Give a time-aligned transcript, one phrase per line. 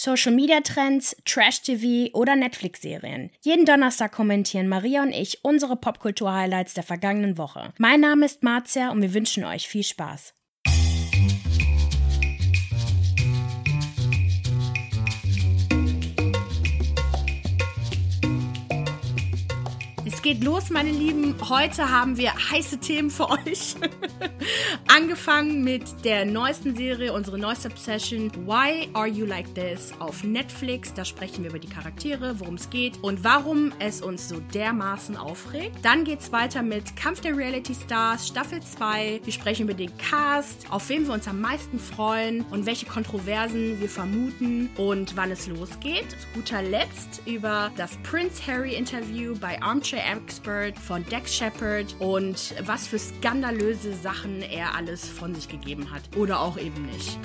[0.00, 3.32] Social Media Trends, Trash TV oder Netflix-Serien.
[3.40, 7.72] Jeden Donnerstag kommentieren Maria und ich unsere Popkultur-Highlights der vergangenen Woche.
[7.78, 10.34] Mein Name ist Marzia und wir wünschen euch viel Spaß.
[20.28, 21.34] Geht los, meine Lieben.
[21.48, 23.76] Heute haben wir heiße Themen für euch.
[24.86, 30.92] Angefangen mit der neuesten Serie, unsere neueste Obsession, Why Are You Like This auf Netflix.
[30.92, 35.16] Da sprechen wir über die Charaktere, worum es geht und warum es uns so dermaßen
[35.16, 35.76] aufregt.
[35.82, 39.20] Dann geht es weiter mit Kampf der Reality Stars, Staffel 2.
[39.24, 43.80] Wir sprechen über den Cast, auf wen wir uns am meisten freuen und welche Kontroversen
[43.80, 46.10] wir vermuten und wann es losgeht.
[46.10, 52.54] Zu guter Letzt über das Prince Harry Interview bei Armchair Expert von Dex Shepard und
[52.66, 56.02] was für skandalöse Sachen er alles von sich gegeben hat.
[56.16, 57.18] Oder auch eben nicht.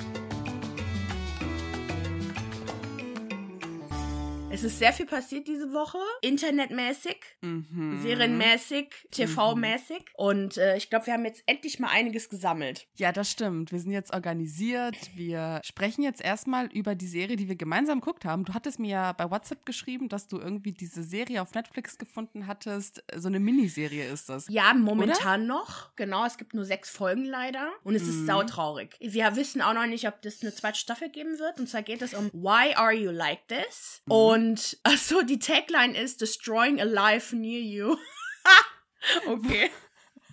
[4.54, 5.98] Es ist sehr viel passiert diese Woche.
[6.22, 7.98] Internetmäßig, Mhm.
[8.00, 10.04] serienmäßig, TV-mäßig.
[10.14, 12.86] Und äh, ich glaube, wir haben jetzt endlich mal einiges gesammelt.
[12.94, 13.72] Ja, das stimmt.
[13.72, 14.96] Wir sind jetzt organisiert.
[15.16, 18.44] Wir sprechen jetzt erstmal über die Serie, die wir gemeinsam geguckt haben.
[18.44, 22.46] Du hattest mir ja bei WhatsApp geschrieben, dass du irgendwie diese Serie auf Netflix gefunden
[22.46, 23.02] hattest.
[23.16, 24.46] So eine Miniserie ist das.
[24.48, 25.96] Ja, momentan noch.
[25.96, 27.72] Genau, es gibt nur sechs Folgen leider.
[27.82, 28.08] Und es Mhm.
[28.10, 28.94] ist sautraurig.
[29.00, 31.58] Wir wissen auch noch nicht, ob das eine zweite Staffel geben wird.
[31.58, 34.00] Und zwar geht es um Why Are You Like This?
[34.06, 34.12] Mhm.
[34.44, 37.96] Und achso, die Tagline ist Destroying a Life Near You.
[39.26, 39.70] okay.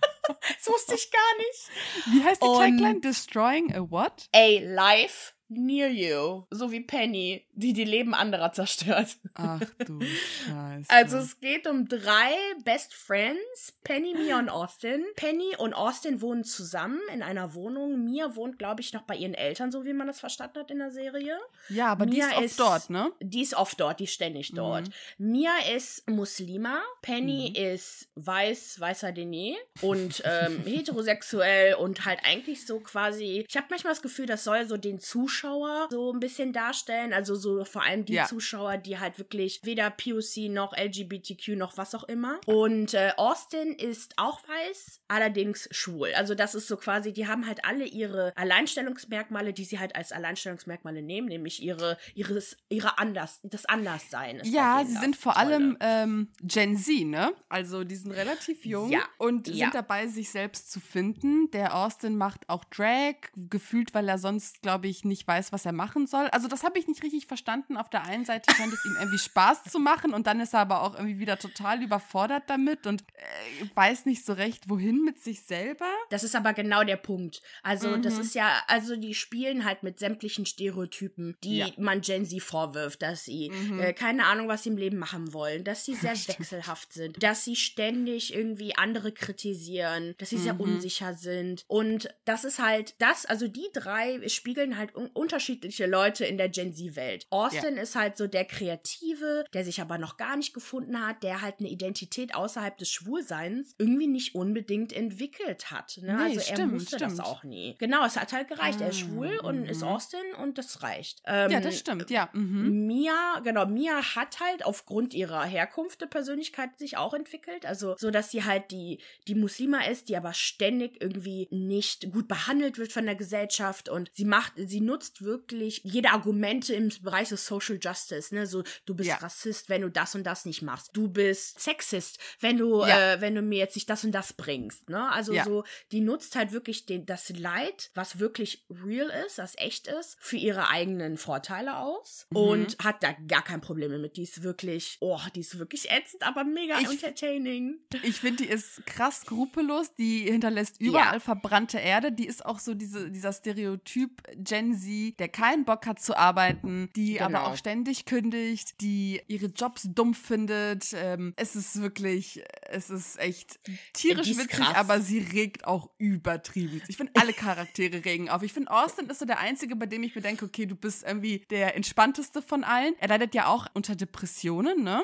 [0.28, 2.12] das wusste ich gar nicht.
[2.12, 3.00] Wie heißt die Und- Tagline?
[3.00, 4.28] Destroying a what?
[4.34, 6.44] A Life Near You.
[6.50, 9.16] So wie Penny, die die Leben anderer zerstört.
[9.34, 10.00] Ach du
[10.46, 10.88] Scheiße.
[10.90, 12.32] Also es geht um drei
[12.64, 15.04] Best Friends, Penny, Mia und Austin.
[15.16, 18.04] Penny und Austin wohnen zusammen in einer Wohnung.
[18.04, 20.78] Mia wohnt, glaube ich, noch bei ihren Eltern, so wie man das verstanden hat in
[20.78, 21.38] der Serie.
[21.68, 23.12] ja, aber die Mia ist oft ist- dort, ne?
[23.20, 24.88] Die ist oft dort, die ist ständig dort.
[25.18, 32.80] Mia ist Muslima, Penny ist weiß, weißer Dene und ähm, heterosexuell und halt eigentlich so
[32.80, 33.44] quasi.
[33.48, 35.41] Ich habe manchmal das Gefühl, das soll so den Zuschauer
[35.90, 37.12] so ein bisschen darstellen.
[37.12, 38.26] Also so vor allem die Ja.
[38.26, 42.40] Zuschauer, die halt wirklich weder POC noch LGBTQ noch was auch immer.
[42.46, 46.12] Und äh, Austin ist auch weiß, allerdings schwul.
[46.16, 50.12] Also das ist so quasi, die haben halt alle ihre Alleinstellungsmerkmale, die sie halt als
[50.12, 54.40] Alleinstellungsmerkmale nehmen, nämlich ihre, ihres, ihre Anders, das Anderssein.
[54.44, 55.46] Ja, sie sind vor Tolle.
[55.46, 57.32] allem ähm, Gen Z, ne?
[57.48, 59.66] Also die sind relativ jung Ja, und ja.
[59.66, 61.50] sind dabei, sich selbst zu finden.
[61.50, 65.72] Der Austin macht auch Drag, gefühlt, weil er sonst, glaube ich, nicht weiß, was er
[65.72, 66.26] machen soll.
[66.26, 67.76] Also das habe ich nicht richtig verstanden.
[67.76, 70.60] Auf der einen Seite scheint es ihm irgendwie Spaß zu machen und dann ist er
[70.60, 75.22] aber auch irgendwie wieder total überfordert damit und äh, weiß nicht so recht, wohin mit
[75.22, 75.86] sich selber.
[76.10, 77.42] Das ist aber genau der Punkt.
[77.62, 78.20] Also, das Mhm.
[78.20, 81.66] ist ja, also die spielen halt mit sämtlichen Stereotypen, die Ja.
[81.78, 83.78] man Gen Z vorwirft, dass sie Mhm.
[83.78, 87.44] äh, keine Ahnung, was sie im Leben machen wollen, dass sie sehr wechselhaft sind, dass
[87.44, 90.60] sie ständig irgendwie andere kritisieren, dass sie sehr Mhm.
[90.60, 91.64] unsicher sind.
[91.68, 96.72] Und das ist halt das, also die drei spiegeln halt unterschiedliche Leute in der Gen
[96.74, 97.26] Z-Welt.
[97.30, 101.42] Austin ist halt so der Kreative, der sich aber noch gar nicht gefunden hat, der
[101.42, 105.98] halt eine Identität außerhalb des Schwulseins irgendwie nicht unbedingt entwickelt hat.
[106.02, 106.14] Ne?
[106.16, 107.26] Nee, also er stimmt, musste das stimmt.
[107.28, 107.74] auch nie.
[107.78, 108.80] Genau, es hat halt gereicht.
[108.80, 109.88] er ist Ah, schwul und ist mhm.
[109.88, 111.22] Austin und das reicht.
[111.26, 112.28] Ähm, ja, das stimmt, ja.
[112.32, 112.86] Mhm.
[112.86, 117.66] Mia, genau, Mia hat halt aufgrund ihrer Herkunft eine Persönlichkeit sich auch entwickelt.
[117.66, 118.98] Also, so dass sie halt die,
[119.28, 124.10] die Muslima ist, die aber ständig irgendwie nicht gut behandelt wird von der Gesellschaft und
[124.14, 128.46] sie macht, sie nutzt wirklich jede Argumente im Bereich des Social Justice, ne?
[128.46, 129.16] So, du bist Ja.
[129.16, 130.90] Rassist, wenn du das und das nicht machst.
[130.92, 133.14] Du bist Sexist, wenn du, Ja.
[133.14, 135.10] äh, wenn du mir jetzt nicht das und das bringst, ne?
[135.10, 135.44] Also Ja.
[135.44, 140.16] so, die nutzt halt wirklich den, das Leid, was wirklich real ist, was echt ist,
[140.20, 142.36] für ihre eigenen Vorteile aus Mhm.
[142.36, 144.16] und hat da gar kein Problem mit.
[144.16, 147.78] Die ist wirklich, oh, die ist wirklich ätzend, aber mega Ich- entertaining.
[148.02, 152.12] Ich finde, die ist krass skrupellos, die hinterlässt überall verbrannte Erde.
[152.12, 154.88] Die ist auch so diese, dieser Stereotyp Gen Z,
[155.18, 157.24] der keinen Bock hat zu arbeiten, die Genau.
[157.26, 160.92] aber auch ständig kündigt, die ihre Jobs dumm findet.
[160.94, 163.58] Ähm, es ist wirklich, es ist echt
[163.92, 164.74] tierisch ist witzig, krass.
[164.76, 166.82] aber sie regt auch übertrieben.
[166.88, 168.42] Ich finde, alle Charaktere regen auf.
[168.42, 171.02] Ich finde, Austin ist so der Einzige, bei dem ich mir denke, okay, du bist
[171.04, 172.94] irgendwie der entspannteste von allen.
[172.98, 175.02] Er leidet ja auch unter Depressionen, ne?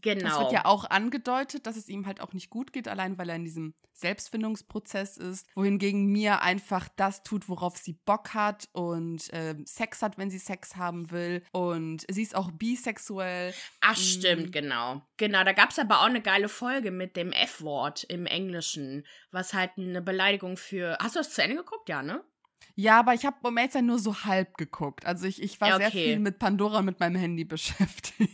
[0.00, 0.28] Genau.
[0.34, 3.28] Es wird ja auch angedeutet, dass es ihm halt auch nicht gut geht, allein weil
[3.28, 9.28] er in diesem Selbstfindungsprozess ist, wohingegen Mia einfach das tut, worauf sie Bock hat und
[9.32, 11.42] ähm, Sex hat, wenn sie Sex haben will.
[11.52, 13.52] Und sie ist auch bisexuell.
[13.80, 14.00] Ach, Mm.
[14.00, 15.02] stimmt, genau.
[15.16, 19.52] Genau, da gab es aber auch eine geile Folge mit dem F-Wort im Englischen, was
[19.54, 20.96] halt eine Beleidigung für.
[21.00, 21.88] Hast du das zu Ende geguckt?
[21.88, 22.22] Ja, ne?
[22.74, 23.36] Ja, aber ich habe
[23.70, 25.06] sein nur so halb geguckt.
[25.06, 26.04] Also ich, ich war Ja, sehr okay.
[26.04, 28.28] viel mit Pandora mit meinem Handy beschäftigt.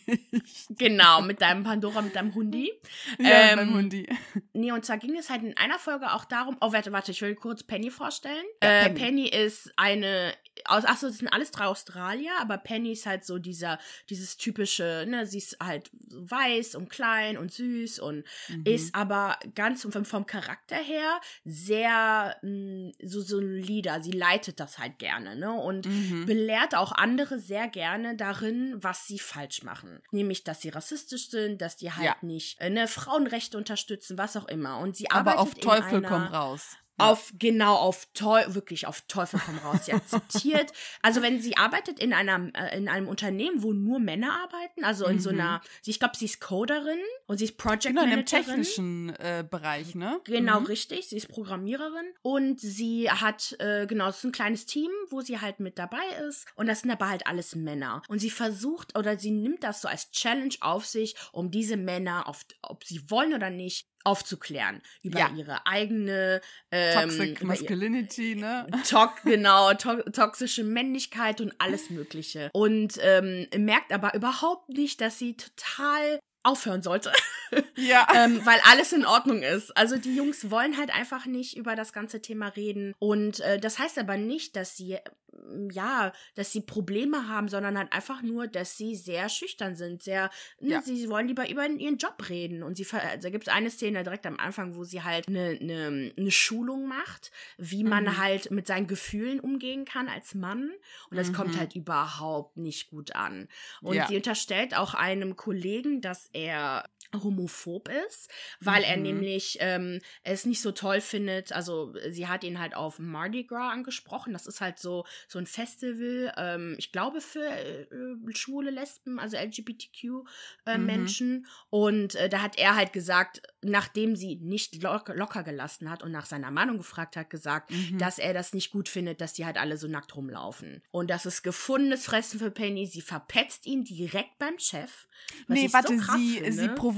[0.71, 2.73] Genau, mit deinem Pandora, mit deinem Hundi.
[3.19, 4.09] ja, Ähm, beim Hundi.
[4.53, 6.57] Nee, und zwar ging es halt in einer Folge auch darum.
[6.61, 8.45] Oh, warte, warte, ich will kurz Penny vorstellen.
[8.63, 9.01] Ja, äh, Penny.
[9.01, 9.29] Penny.
[9.29, 10.33] ist eine.
[10.65, 15.05] Aus, achso, das sind alles drei Australier, aber Penny ist halt so dieser, dieses typische,
[15.09, 18.65] ne, sie ist halt weiß und klein und süß und Mhm.
[18.65, 24.01] ist aber ganz vom, vom Charakter her sehr mh, so, so ein Leader.
[24.01, 25.53] Sie leitet das halt gerne, ne?
[25.53, 26.25] Und Mhm.
[26.27, 30.01] belehrt auch andere sehr gerne darin, was sie falsch machen.
[30.11, 32.17] Nämlich, dass sie rassistisch sind, dass die halt Ja.
[32.23, 34.79] nicht äh, ne, Frauenrechte unterstützen, was auch immer.
[34.79, 36.77] Und sie Aber arbeitet auf in Teufel komm raus.
[36.99, 39.85] Auf, genau, auf Teufel, wirklich auf Teufel komm raus.
[39.87, 40.73] Sie akzeptiert.
[41.03, 45.07] also, wenn sie arbeitet in einem, äh, in einem Unternehmen, wo nur Männer arbeiten, also
[45.07, 45.41] in so Mhm.
[45.41, 48.45] einer, sie- ich glaube, sie ist Coderin und sie ist Project Genau, in Managerin.
[48.45, 50.21] technischen äh, Bereich, ne?
[50.25, 50.67] Genau, Mhm.
[50.67, 51.09] richtig.
[51.09, 55.41] Sie ist Programmiererin und sie hat, äh, genau, es ist ein kleines Team, wo sie
[55.41, 56.47] halt mit dabei ist.
[56.55, 58.03] Und das sind aber halt alles Männer.
[58.09, 62.27] Und sie versucht oder sie nimmt das so als Challenge auf sich, um diese Männer,
[62.29, 65.31] auf, ob sie wollen oder nicht, aufzuklären über Ja.
[65.37, 68.67] ihre eigene ähm, Toxic über ihr- Masculinity, ne?
[68.89, 72.51] Tok genau, to toxische Männlichkeit und alles Mögliche.
[72.53, 77.13] Und ähm, merkt aber überhaupt nicht, dass sie total aufhören sollte,
[77.77, 78.07] Ja.
[78.15, 79.77] ähm, weil alles in Ordnung ist.
[79.77, 82.95] Also die Jungs wollen halt einfach nicht über das ganze Thema reden.
[82.99, 87.77] Und äh, das heißt aber nicht, dass sie ähm, ja, dass sie Probleme haben, sondern
[87.77, 90.83] halt einfach nur, dass sie sehr schüchtern sind, sehr, ne, Ja.
[90.83, 92.63] sie wollen lieber über ihren Job reden.
[92.63, 95.55] Und sie, also da gibt es eine Szene direkt am Anfang, wo sie halt eine
[95.63, 98.17] ne, ne Schulung macht, wie man Mhm.
[98.19, 100.71] halt mit seinen Gefühlen umgehen kann als Mann.
[101.11, 101.59] Und das kommt Mhm.
[101.59, 103.49] halt überhaupt nicht gut an.
[103.83, 104.07] Und Ja.
[104.09, 106.85] sie unterstellt auch einem Kollegen, dass er
[107.15, 108.31] homophob ist,
[108.61, 109.03] weil er Mhm.
[109.03, 111.53] nämlich ähm, es nicht so toll findet.
[111.53, 114.33] Also sie hat ihn halt auf Mardi Gras angesprochen.
[114.33, 116.33] Das ist halt so so ein Festival.
[116.37, 117.87] Ähm, ich glaube für äh,
[118.35, 120.25] schwule Lesben, also LGBTQ
[120.67, 120.87] äh, Mhm.
[120.87, 121.47] Menschen.
[121.71, 126.13] Und äh, da hat er halt gesagt, nachdem sie nicht locker, locker gelassen hat und
[126.13, 127.99] nach seiner Meinung gefragt hat, gesagt, Mhm.
[127.99, 130.83] dass er das nicht gut findet, dass die halt alle so nackt rumlaufen.
[130.91, 132.87] Und das ist gefundenes Fressen für Penny.
[132.87, 135.07] Sie verpetzt ihn direkt beim Chef.
[135.49, 136.53] was Nee, warte, so krass sie, finde.
[136.53, 136.96] sie provoziert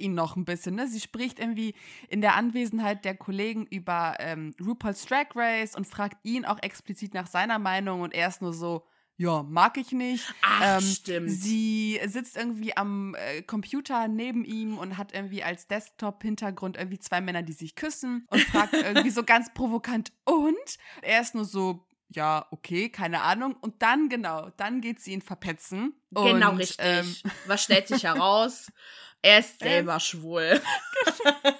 [0.00, 0.86] ihn noch ein bisschen, ne?
[0.86, 1.74] Sie spricht irgendwie
[2.08, 7.14] in der Anwesenheit der Kollegen über ähm, RuPaul's Drag Race und fragt ihn auch explizit
[7.14, 8.84] nach seiner Meinung und er ist nur so,
[9.20, 10.32] ja, mag ich nicht.
[10.40, 11.30] Ach, Ähm, stimmt.
[11.30, 17.20] Sie sitzt irgendwie am äh, Computer neben ihm und hat irgendwie als Desktop-Hintergrund irgendwie zwei
[17.20, 20.78] Männer, die sich küssen und fragt irgendwie so ganz provokant, und?
[21.02, 23.56] Er ist nur so, ja, okay, keine Ahnung.
[23.60, 25.94] Und dann, genau, dann geht sie ihn verpetzen.
[26.10, 26.76] genau, und, richtig.
[26.80, 27.14] ähm,
[27.46, 28.70] Was stellt sich heraus?
[29.22, 30.60] Er ist selber schwul.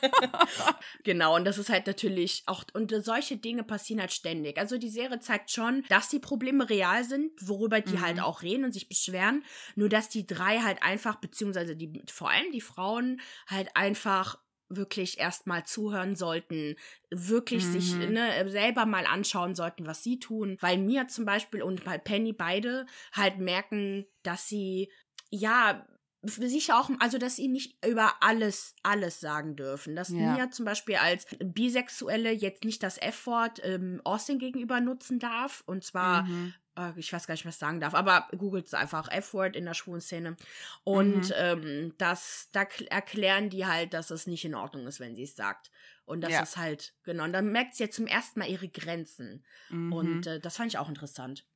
[1.04, 4.58] genau, und das ist halt natürlich auch, und solche Dinge passieren halt ständig.
[4.58, 8.00] Also die Serie zeigt schon, dass die Probleme real sind, worüber die Mhm.
[8.00, 9.44] halt auch reden und sich beschweren.
[9.74, 14.38] Nur dass die drei halt einfach, beziehungsweise die, vor allem die Frauen, halt einfach
[14.70, 16.76] wirklich erstmal zuhören sollten,
[17.10, 18.06] wirklich sich Mhm.
[18.08, 20.56] ne, selber mal anschauen sollten, was sie tun.
[20.60, 24.90] Weil mir zum Beispiel und bei Penny beide halt merken, dass sie
[25.30, 25.86] ja
[26.26, 29.96] für sich auch, also dass sie nicht über alles, alles sagen dürfen.
[29.96, 30.18] Dass Ja.
[30.18, 35.62] Mia zum Beispiel als Bisexuelle jetzt nicht das F-Wort ähm, Austin gegenüber nutzen darf.
[35.66, 36.52] Und zwar, Mhm.
[36.80, 39.64] Äh, ich weiß gar nicht, was ich sagen darf, aber googelt es einfach F-Word in
[39.66, 40.36] der schwulen Szene.
[40.84, 41.34] Und Mhm.
[41.36, 45.24] ähm, das, da kl- erklären die halt, dass es nicht in Ordnung ist, wenn sie
[45.24, 45.70] es sagt.
[46.04, 46.42] Und das Ja.
[46.42, 49.44] ist halt, genau, und dann merkt sie ja zum ersten Mal ihre Grenzen.
[49.68, 49.92] Mhm.
[49.92, 51.46] Und äh, das fand ich auch interessant.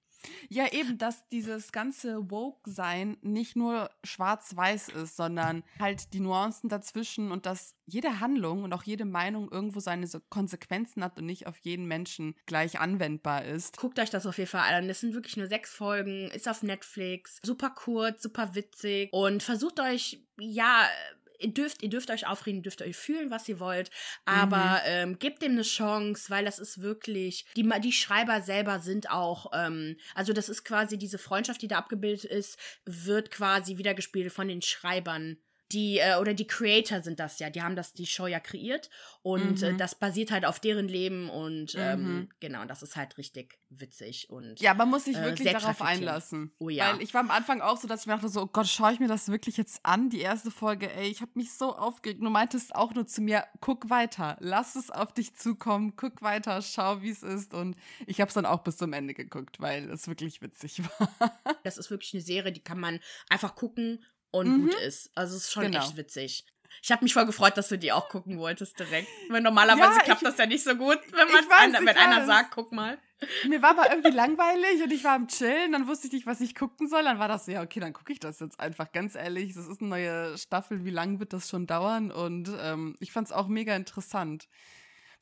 [0.48, 7.32] Ja, eben, dass dieses ganze Woke-Sein nicht nur schwarz-weiß ist, sondern halt die Nuancen dazwischen
[7.32, 11.58] und dass jede Handlung und auch jede Meinung irgendwo seine Konsequenzen hat und nicht auf
[11.58, 13.76] jeden Menschen gleich anwendbar ist.
[13.76, 14.88] Guckt euch das auf jeden Fall an.
[14.88, 19.80] Das sind wirklich nur sechs Folgen, ist auf Netflix, super kurz, super witzig und versucht
[19.80, 20.88] euch, ja,
[21.44, 23.90] ihr dürft, ihr dürft euch aufregen, ihr dürft euch fühlen, was ihr wollt,
[24.24, 29.10] aber ähm, gebt dem eine Chance, weil das ist wirklich, die, die Schreiber selber sind
[29.10, 34.32] auch, ähm, also das ist quasi diese Freundschaft, die da abgebildet ist, wird quasi wiedergespiegelt
[34.32, 35.36] von den Schreibern.
[35.74, 38.88] Die, äh, oder die Creator sind das ja, die haben das, die Show ja kreiert
[39.22, 39.64] und Mhm.
[39.68, 42.28] äh, das basiert halt auf deren Leben und ähm, Mhm.
[42.40, 46.08] genau, das ist halt richtig witzig und Ja, man muss sich Äh, wirklich darauf selbstreflektierend.
[46.08, 46.52] einlassen.
[46.60, 46.92] Oh ja.
[46.92, 48.92] Weil ich war am Anfang auch so, dass ich mir dachte so, oh Gott, schaue
[48.92, 52.22] ich mir das wirklich jetzt an, die erste Folge, ey, ich habe mich so aufgeregt.
[52.22, 56.62] Du meintest auch nur zu mir, guck weiter, lass es auf dich zukommen, guck weiter,
[56.62, 57.52] schau, wie es ist.
[57.52, 57.76] Und
[58.06, 61.40] ich habe es dann auch bis zum Ende geguckt, weil es wirklich witzig war.
[61.64, 64.04] das ist wirklich eine Serie, die kann man einfach gucken
[64.34, 64.62] und Mhm.
[64.66, 65.10] gut ist.
[65.14, 65.78] Also es ist schon Genau.
[65.78, 66.44] echt witzig.
[66.82, 69.08] Ich habe mich voll gefreut, dass du die auch gucken wolltest direkt.
[69.28, 71.96] Weil normalerweise Ja, klappt ich- das ja nicht so gut, wenn, man weiß, einer, wenn
[71.96, 72.98] einer sagt, guck mal.
[73.48, 76.40] Mir war aber irgendwie langweilig und ich war am Chillen, dann wusste ich nicht, was
[76.40, 77.04] ich gucken soll.
[77.04, 79.54] Dann war das so, ja, okay, dann gucke ich das jetzt einfach, ganz ehrlich.
[79.54, 82.10] Das ist eine neue Staffel, wie lange wird das schon dauern?
[82.10, 84.48] Und ähm, ich fand es auch mega interessant.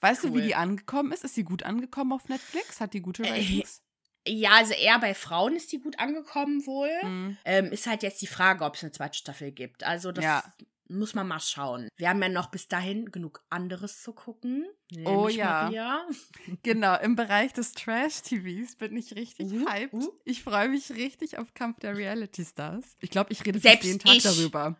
[0.00, 0.42] Weißt du, wie Cool.
[0.42, 1.22] die angekommen ist?
[1.22, 2.80] Ist sie gut angekommen auf Netflix?
[2.80, 3.82] Hat die gute Ratings?
[4.26, 6.90] Ja, also eher bei Frauen ist die gut angekommen wohl.
[7.02, 7.36] Mhm.
[7.44, 9.82] Ähm, ist halt jetzt die Frage, ob es eine zweite Staffel gibt.
[9.84, 10.44] Also das Ja.
[10.88, 11.88] muss man mal schauen.
[11.96, 14.66] Wir haben ja noch bis dahin genug anderes zu gucken.
[15.04, 15.64] Oh ja.
[15.64, 16.06] Maria.
[16.62, 19.94] Genau, im Bereich des Trash-TVs bin ich richtig Uh, hyped.
[19.94, 20.12] uh.
[20.24, 22.96] Ich freue mich richtig auf Kampf der Reality Stars.
[23.00, 24.22] Ich glaube, ich rede fast Selbst jeden Tag ich.
[24.22, 24.76] darüber.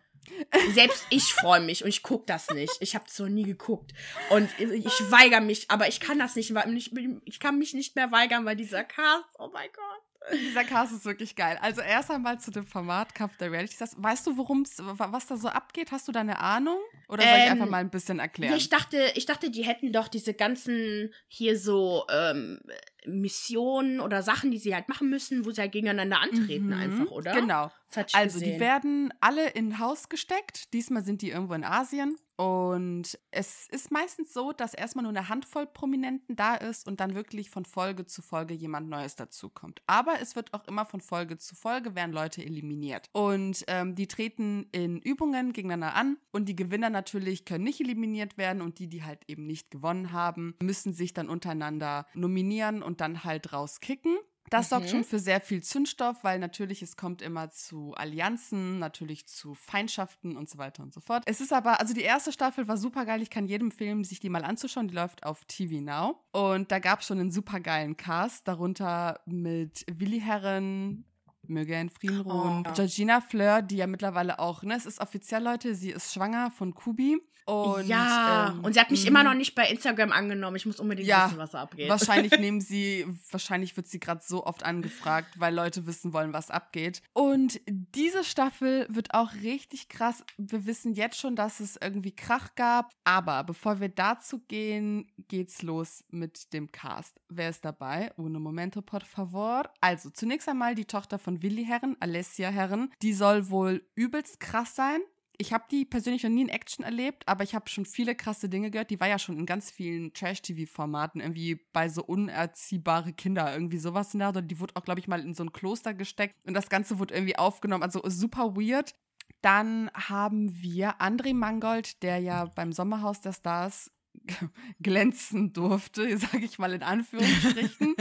[0.73, 2.73] Selbst ich freue mich und ich gucke das nicht.
[2.79, 3.93] Ich habe das noch nie geguckt.
[4.29, 6.91] Und ich weigere mich, aber ich kann das nicht, weil ich,
[7.25, 10.12] ich kann mich nicht mehr weigern, weil dieser Cast, oh mein Gott.
[10.31, 11.57] Dieser Cast ist wirklich geil.
[11.61, 13.95] Also erst einmal zu dem Format Kampf der Reality Stars.
[13.97, 15.91] Weißt du, worum's, wa- was da so abgeht?
[15.91, 16.77] Hast du da eine Ahnung?
[17.09, 18.55] Oder soll ich Ähm, einfach mal ein bisschen erklären?
[18.55, 22.59] Ich dachte, ich dachte, die hätten doch diese ganzen hier so ähm,
[23.05, 27.11] Missionen oder Sachen, die sie halt machen müssen, wo sie halt gegeneinander antreten Mhm, einfach,
[27.11, 27.33] oder?
[27.33, 27.71] Genau.
[28.07, 28.59] Ich Also, die gesehen.
[28.59, 30.73] werden alle in ein Haus gesteckt.
[30.73, 32.15] Diesmal sind die irgendwo in Asien.
[32.35, 37.15] Und es ist meistens so, dass erstmal nur eine Handvoll Prominenten da ist und dann
[37.15, 39.81] wirklich von Folge zu Folge jemand Neues dazukommt.
[39.85, 43.09] Aber es wird auch immer von Folge zu Folge werden Leute eliminiert.
[43.13, 48.37] Und ähm, die treten in Übungen gegeneinander an und die Gewinner natürlich können nicht eliminiert
[48.37, 53.01] werden und die, die halt eben nicht gewonnen haben, müssen sich dann untereinander nominieren und
[53.01, 54.17] dann halt rauskicken.
[54.49, 54.89] Das sorgt Mhm.
[54.89, 60.37] schon für sehr viel Zündstoff, weil natürlich es kommt immer zu Allianzen, natürlich zu Feindschaften
[60.37, 61.23] und so weiter und so fort.
[61.25, 63.21] Es ist aber, also die erste Staffel war super geil.
[63.21, 64.87] Ich kann jedem Film sich die mal anzuschauen.
[64.87, 66.19] Die läuft auf TV Now.
[66.33, 71.05] Und da gab es schon einen super geilen Cast, darunter mit Willi Herren,
[71.47, 72.73] möge er in Frieden ruhen, Oh.
[72.73, 76.73] Georgina Fleur, die ja mittlerweile auch, ne, es ist offiziell, Leute, sie ist schwanger von
[76.73, 77.17] Kubi.
[77.45, 79.07] Und, ja, ähm, und sie hat mich mhm.
[79.07, 80.55] immer noch nicht bei Instagram angenommen.
[80.55, 81.89] Ich muss unbedingt Ja, wissen, was da abgeht.
[81.89, 86.49] Wahrscheinlich nehmen sie, wahrscheinlich wird sie gerade so oft angefragt, weil Leute wissen wollen, was
[86.49, 87.01] abgeht.
[87.13, 90.23] Und diese Staffel wird auch richtig krass.
[90.37, 92.91] Wir wissen jetzt schon, dass es irgendwie Krach gab.
[93.03, 97.19] Aber bevor wir dazu gehen, geht's los mit dem Cast.
[97.29, 98.11] Wer ist dabei?
[98.17, 99.63] Uno momento, por favor.
[99.81, 102.91] Also, zunächst einmal die Tochter von Willi Herren, Alessia Herren.
[103.01, 105.01] Die soll wohl übelst krass sein.
[105.37, 108.49] Ich habe die persönlich noch nie in Action erlebt, aber ich habe schon viele krasse
[108.49, 108.91] Dinge gehört.
[108.91, 114.13] Die war ja schon in ganz vielen Trash-TV-Formaten, irgendwie bei so unerziehbare Kinder, irgendwie sowas
[114.13, 114.37] in der Art.
[114.37, 116.99] Und die wurde auch, glaube ich, mal in so ein Kloster gesteckt und das Ganze
[116.99, 117.83] wurde irgendwie aufgenommen.
[117.83, 118.93] Also super weird.
[119.41, 123.91] Dann haben wir André Mangold, der ja beim Sommerhaus der Stars
[124.81, 127.95] glänzen durfte, sage ich mal in Anführungsstrichen.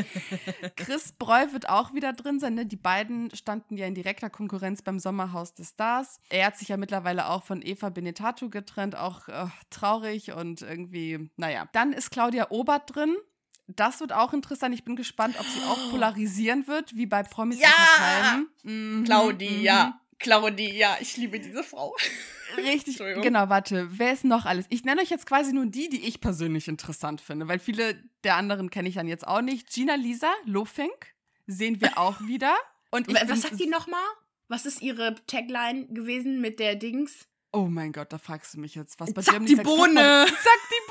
[0.76, 2.54] Chris Breu wird auch wieder drin sein.
[2.54, 2.66] Ne?
[2.66, 6.21] Die beiden standen ja in direkter Konkurrenz beim Sommerhaus des Stars.
[6.28, 11.31] Er hat sich ja mittlerweile auch von Eva Benetatu getrennt, auch äh, traurig und irgendwie,
[11.37, 11.69] naja.
[11.73, 13.16] Dann ist Claudia Obert drin.
[13.69, 14.75] Das wird auch interessant.
[14.75, 17.69] Ich bin gespannt, ob sie auch polarisieren wird, wie bei Promis Ja!
[17.97, 18.49] Palmen.
[18.64, 20.02] Mhm, Claudia.
[20.23, 21.95] Claudia, ich liebe diese Frau.
[22.57, 23.88] Richtig, genau, warte.
[23.91, 24.67] Wer ist noch alles?
[24.69, 28.37] Ich nenne euch jetzt quasi nur die, die ich persönlich interessant finde, weil viele der
[28.37, 29.73] anderen kenne ich dann jetzt auch nicht.
[29.73, 31.14] Gina Lisa Lofink
[31.47, 32.55] sehen wir auch wieder.
[32.91, 34.00] Und ich Was sagt die nochmal?
[34.49, 37.26] Was ist ihre Tagline gewesen mit der Dings?
[37.52, 39.12] Oh mein Gott, da fragst du mich jetzt was.
[39.12, 40.26] Bei Zack, die Bohne.
[40.26, 40.82] Zack die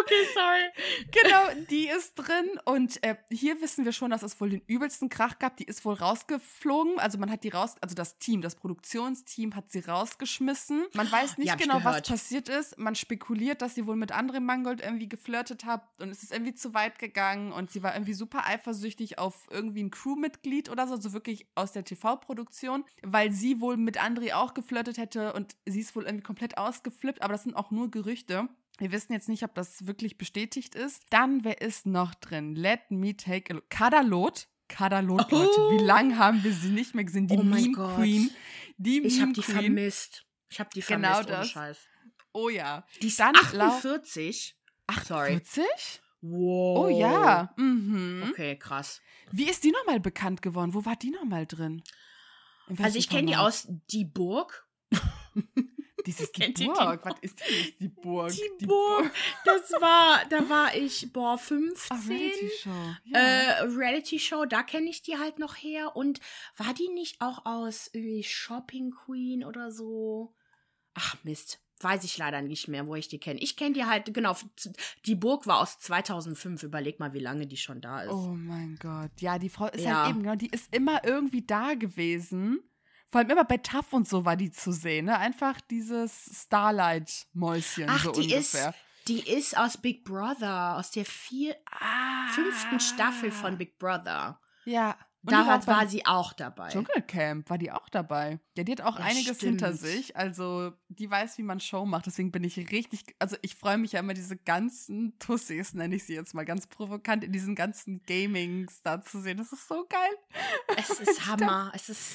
[0.00, 1.04] Okay, sorry.
[1.10, 2.58] Genau, die ist drin.
[2.64, 5.56] Und äh, hier wissen wir schon, dass es wohl den übelsten Krach gab.
[5.56, 6.98] Die ist wohl rausgeflogen.
[6.98, 10.86] Also man hat die raus, also das Team, das Produktionsteam hat sie rausgeschmissen.
[10.94, 12.78] Man weiß nicht Ja, genau, was passiert ist.
[12.78, 16.54] Man spekuliert, dass sie wohl mit anderen Mangold irgendwie geflirtet hat und es ist irgendwie
[16.54, 20.94] zu weit gegangen und sie war irgendwie super eifersüchtig auf irgendwie ein Crewmitglied oder so,
[20.94, 25.80] also wirklich aus der TV-Produktion, weil sie wohl mit André auch geflirtet hätte und sie
[25.80, 28.48] ist wohl irgendwie komplett ausgeflippt, aber das sind auch nur Gerüchte.
[28.80, 31.04] Wir wissen jetzt nicht, ob das wirklich bestätigt ist.
[31.10, 32.54] Dann, wer ist noch drin?
[32.54, 33.68] Let me take a look.
[33.70, 34.48] Kadalot.
[34.68, 35.36] Kadalot, Oh.
[35.36, 35.60] Leute.
[35.82, 37.26] Wie lange haben wir sie nicht mehr gesehen?
[37.26, 37.72] Die Oh Meme.
[37.72, 38.30] Queen.
[38.78, 40.24] Die Ich habe die vermisst.
[40.48, 41.48] Ich habe die Genau vermisst, ohne das.
[41.50, 41.78] Scheiß.
[42.32, 42.86] Oh ja.
[43.02, 44.56] Die ist Dann 48?
[45.04, 45.34] Sorry.
[45.36, 46.00] 48?
[46.22, 46.78] Wow.
[46.78, 47.52] Oh ja.
[47.56, 48.28] Mhm.
[48.30, 49.00] Okay, krass.
[49.32, 50.72] Wie ist die nochmal bekannt geworden?
[50.74, 51.82] Wo war die nochmal drin?
[52.68, 54.66] In Also ich kenne die aus Die Burg.
[56.06, 57.04] Dieses die die Burg.
[57.04, 58.32] Was ist jetzt die Burg?
[58.32, 59.10] Die Burg.
[59.44, 61.96] Das war, da war ich, boah, 15.
[61.96, 62.94] Ah, Reality Show.
[63.04, 63.18] Ja.
[63.18, 65.96] Äh, Reality Show, da kenne ich die halt noch her.
[65.96, 66.20] Und
[66.56, 70.34] war die nicht auch aus irgendwie Shopping Queen oder so?
[70.94, 73.40] Ach Mist, weiß ich leider nicht mehr, wo ich die kenne.
[73.40, 74.36] Ich kenne die halt, genau,
[75.06, 76.62] die Burg war aus 2005.
[76.64, 78.12] Überleg mal, wie lange die schon da ist.
[78.12, 79.12] Oh mein Gott.
[79.20, 80.02] Ja, die Frau ist Ja.
[80.04, 82.60] halt eben, genau, die ist immer irgendwie da gewesen.
[83.10, 85.18] Vor allem immer bei Tough und so war die zu sehen, ne?
[85.18, 88.68] Einfach dieses Starlight-Mäuschen Ach, so die ungefähr.
[88.68, 91.56] ist, die ist aus Big Brother, aus der vier,
[92.34, 94.40] fünften Staffel von Big Brother.
[94.64, 94.96] Ja.
[95.22, 96.68] Und war Da beim war sie auch dabei.
[96.70, 98.40] Dschungelcamp war die auch dabei.
[98.56, 99.60] Ja, die hat auch Ja, einiges stimmt.
[99.60, 100.16] hinter sich.
[100.16, 102.06] Also, die weiß, wie man Show macht.
[102.06, 103.04] Deswegen bin ich richtig.
[103.18, 106.66] Also, ich freue mich ja immer, diese ganzen Tussis, nenne ich sie jetzt mal ganz
[106.66, 109.36] provokant, in diesen ganzen Gamings da zu sehen.
[109.36, 110.10] Das ist so geil.
[110.78, 111.70] Es ist Hammer.
[111.74, 112.12] Es ist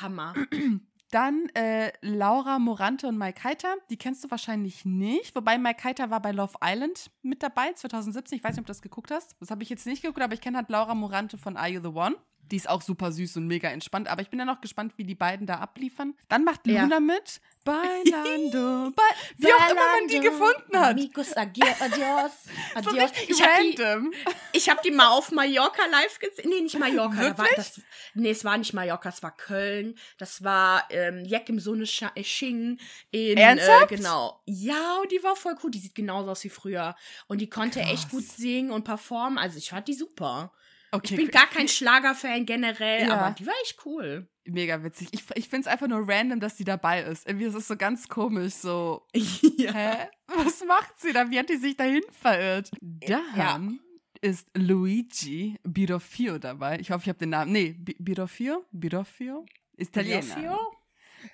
[0.00, 0.32] Hammer.
[1.10, 3.76] Dann äh, Laura Morante und Mike Heiter.
[3.88, 5.34] Die kennst du wahrscheinlich nicht.
[5.34, 8.36] Wobei Mike Heiter war bei Love Island mit dabei, 2017.
[8.36, 9.34] Ich weiß nicht, ob du das geguckt hast.
[9.40, 11.80] Das habe ich jetzt nicht geguckt, aber ich kenne halt Laura Morante von Are You
[11.80, 12.16] the One.
[12.50, 14.08] Die ist auch super süß und mega entspannt.
[14.08, 16.14] Aber ich bin ja noch gespannt, wie die beiden da abliefern.
[16.28, 16.82] Dann macht Ja.
[16.82, 17.40] Luna mit.
[17.64, 18.90] Bailando.
[18.96, 19.02] Ba
[19.36, 20.92] wie auch immer man die gefunden hat.
[20.92, 22.32] Amigos, adios, adios.
[22.82, 23.10] So adios.
[23.28, 24.12] Ich habe
[24.54, 26.48] die, hab die mal auf Mallorca live gesehen.
[26.50, 27.20] Nee, nicht Mallorca.
[27.30, 27.80] Da war das,
[28.14, 29.96] nee, es war nicht Mallorca, es war Köln.
[30.16, 32.78] Das war ähm, Jack im Sonne Scha- äh, Sching.
[33.10, 33.92] In, Ernsthaft?
[33.92, 34.40] Äh, genau.
[34.46, 35.70] Ja, und die war voll cool.
[35.70, 36.94] Die sieht genauso aus wie früher.
[37.26, 38.10] Und die konnte echt Krass.
[38.10, 39.38] gut singen und performen.
[39.38, 40.52] Also ich fand die super.
[40.90, 43.16] Okay, Ich bin gar kein Schlagerfan generell, Ja.
[43.18, 44.28] aber die war echt cool.
[44.46, 45.08] mega witzig.
[45.12, 47.26] Ich, ich finde es einfach nur random, dass die dabei ist.
[47.26, 49.72] Irgendwie ist es so ganz komisch, so ja.
[49.72, 50.08] Hä?
[50.28, 51.30] Was macht sie da?
[51.30, 52.70] Wie hat die sich dahin verirrt?
[52.80, 53.80] Dann
[54.22, 56.78] ist Luigi Birofio dabei.
[56.80, 57.52] Ich hoffe, ich habe den Namen.
[57.52, 58.64] Nee, Bi- Birofio?
[58.72, 59.44] Birofio?
[59.76, 60.20] Italiener.
[60.20, 60.58] Pirofio?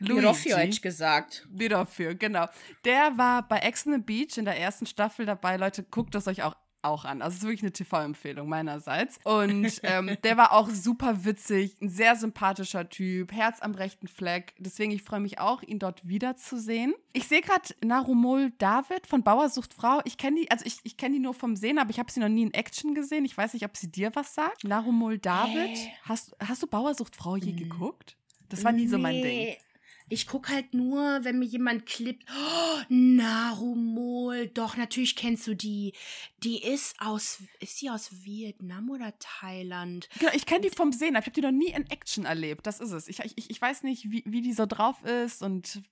[0.00, 0.20] Luigi.
[0.20, 1.46] Pirofio hätte ich gesagt.
[1.50, 2.46] Birofio, genau.
[2.84, 5.56] Der war bei Ex on the Beach in der ersten Staffel dabei.
[5.56, 7.22] Leute, guckt es euch auch auch an.
[7.22, 9.18] Also es ist wirklich eine TV-Empfehlung meinerseits.
[9.24, 14.54] Und ähm, der war auch super witzig, ein sehr sympathischer Typ, Herz am rechten Fleck.
[14.58, 16.94] Deswegen, ich freue mich auch, ihn dort wiederzusehen.
[17.12, 20.00] Ich sehe gerade Narumol David von Bauersucht Frau.
[20.04, 22.20] Ich kenne die, also ich, ich kenne die nur vom Sehen, aber ich habe sie
[22.20, 23.24] noch nie in Action gesehen.
[23.24, 24.64] Ich weiß nicht, ob sie dir was sagt.
[24.64, 25.76] Narumol David.
[25.76, 25.90] Hä?
[26.02, 27.56] Hast, hast du Bauersucht Frau je Mm.
[27.56, 28.16] geguckt?
[28.48, 29.56] Das war nie so mein Ding.
[30.08, 32.24] Ich gucke halt nur, wenn mir jemand klippt.
[32.30, 34.48] Oh, Narumol.
[34.48, 35.94] Doch, natürlich kennst du die.
[36.42, 37.42] Die ist aus.
[37.60, 40.08] Ist sie aus Vietnam oder Thailand?
[40.18, 42.66] Genau, ich kenne die vom Sehen, aber ich habe die noch nie in Action erlebt.
[42.66, 43.08] Das ist es.
[43.08, 45.82] Ich, ich, ich weiß nicht, wie, wie die so drauf ist und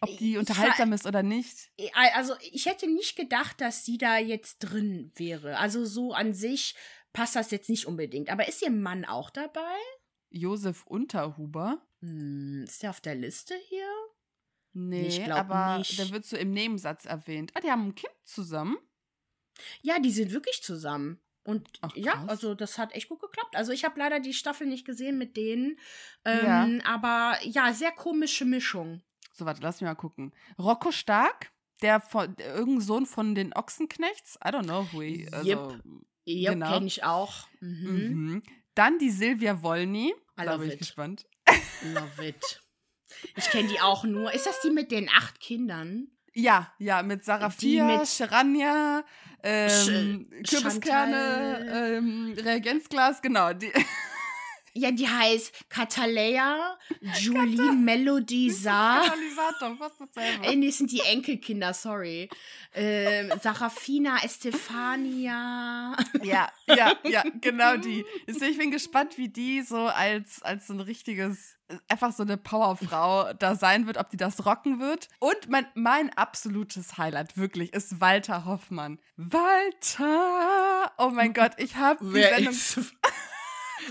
[0.00, 1.70] ob die unterhaltsam ist oder nicht.
[2.12, 5.58] Also, ich hätte nicht gedacht, dass sie da jetzt drin wäre.
[5.58, 6.74] Also, so an sich
[7.12, 8.30] passt das jetzt nicht unbedingt.
[8.30, 9.78] Aber ist ihr Mann auch dabei?
[10.30, 11.80] Josef Unterhuber.
[12.04, 13.88] Hm, ist der auf der Liste hier?
[14.72, 15.98] Nee, ich glaub aber nicht.
[15.98, 17.52] der wird so im Nebensatz erwähnt.
[17.54, 18.76] Ah, die haben ein Kind zusammen.
[19.82, 21.20] Ja, die sind wirklich zusammen.
[21.44, 23.54] Und Ach, ja, also das hat echt gut geklappt.
[23.54, 25.78] Also ich habe leider die Staffel nicht gesehen mit denen.
[26.24, 26.68] Ähm, Ja.
[26.94, 29.02] Aber ja, sehr komische Mischung.
[29.32, 30.32] So, warte, lass mich mal gucken.
[30.58, 34.36] Rocco Stark, der von der- irgendein Sohn von den Ochsenknechts.
[34.44, 35.82] I don't know who he, also, Yep.
[36.24, 36.72] Ja, Genau.
[36.72, 37.46] kenne ich auch.
[37.60, 37.90] Mhm.
[38.32, 38.42] mhm.
[38.74, 40.14] Dann die Silvia Wolny.
[40.36, 41.26] Da bin ich gespannt.
[41.94, 42.60] Love it.
[43.36, 44.32] Ich kenne die auch nur.
[44.32, 46.08] Ist das die mit den acht Kindern?
[46.34, 49.04] Ja, ja, mit Sarafia, Die mit- Scheranja,
[49.42, 53.52] ähm, Sch- Kürbiskerne, ähm, Reagenzglas, genau.
[53.52, 53.72] Die,
[54.76, 56.76] Ja, die heißt Katalea,
[57.20, 59.04] Julie, Melody, Saar.
[59.04, 60.46] Katalysator, fast dasselbe.
[60.46, 62.28] Ey, nee, das sind die Enkelkinder, sorry.
[62.72, 65.96] Ähm, Sarafina, Estefania.
[66.24, 68.04] Ja, ja, ja, genau die.
[68.26, 71.56] Ich bin gespannt, wie die so als, als so ein richtiges,
[71.88, 75.08] einfach so eine Powerfrau da sein wird, ob die das rocken wird.
[75.18, 78.98] Und mein, mein absolutes Highlight wirklich ist Walter Hoffmann.
[79.16, 80.92] Walter!
[80.98, 82.54] Oh mein Gott, ich habe die Sendung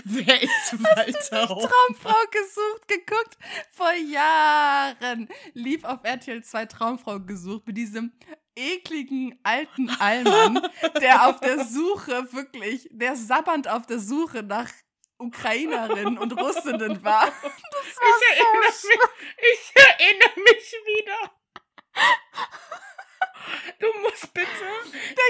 [0.04, 1.70] wer ist Walter Hoffmann?
[1.70, 3.38] Traumfrau gesucht, geguckt.
[3.70, 8.12] Vor Jahren lief auf RTL 2 Traumfrau gesucht mit diesem
[8.56, 10.60] ekligen alten Allmann,
[11.00, 14.70] der auf der Suche wirklich, der sabbernd auf der Suche nach
[15.18, 17.32] Ukrainerinnen und Russinnen war.
[17.96, 18.84] Ich erinnere, mich,
[19.52, 21.32] ich erinnere mich wieder.
[23.78, 24.48] Du musst bitte.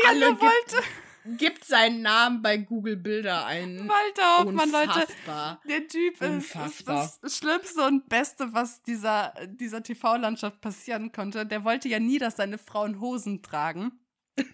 [0.05, 0.83] Der Junge wollte
[1.25, 3.89] gibt, seinen Namen bei Google Bilder ein.
[3.89, 4.89] Walter Hoffmann, Leute.
[4.89, 5.61] Unfassbar.
[5.69, 7.13] Der Typ ist, ist Unfassbar.
[7.23, 11.47] das Schlimmste und Beste, was dieser, dieser TV-Landschaft passieren konnte.
[11.47, 13.93] Der wollte ja nie, dass seine Frauen Hosen tragen.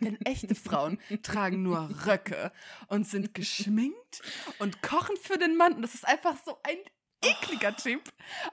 [0.01, 2.53] Denn echte Frauen tragen nur Röcke
[2.89, 4.23] und sind geschminkt
[4.59, 5.75] und kochen für den Mann.
[5.75, 6.77] Und das ist einfach so ein
[7.23, 8.03] ekliger Typ.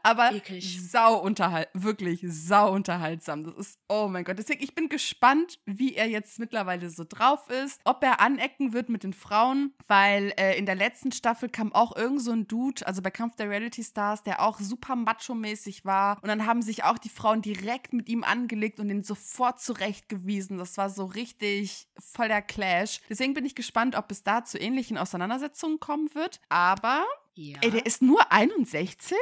[0.03, 0.81] Aber Eklig.
[0.89, 3.43] sau unterhalt, wirklich sau unterhaltsam.
[3.43, 4.37] Das ist, oh mein Gott.
[4.37, 7.79] Deswegen, ich bin gespannt, wie er jetzt mittlerweile so drauf ist.
[7.83, 11.95] Ob er anecken wird mit den Frauen, weil äh, in der letzten Staffel kam auch
[11.95, 16.17] irgend so ein Dude, also bei Kampf der Reality Stars, der auch super macho-mäßig war.
[16.21, 20.57] Und dann haben sich auch die Frauen direkt mit ihm angelegt und ihn sofort zurechtgewiesen.
[20.57, 23.01] Das war so richtig voll der Clash.
[23.09, 26.39] Deswegen bin ich gespannt, ob es da zu ähnlichen Auseinandersetzungen kommen wird.
[26.49, 27.05] Aber
[27.37, 27.59] Ja.
[27.61, 29.15] Ey, der ist nur 61?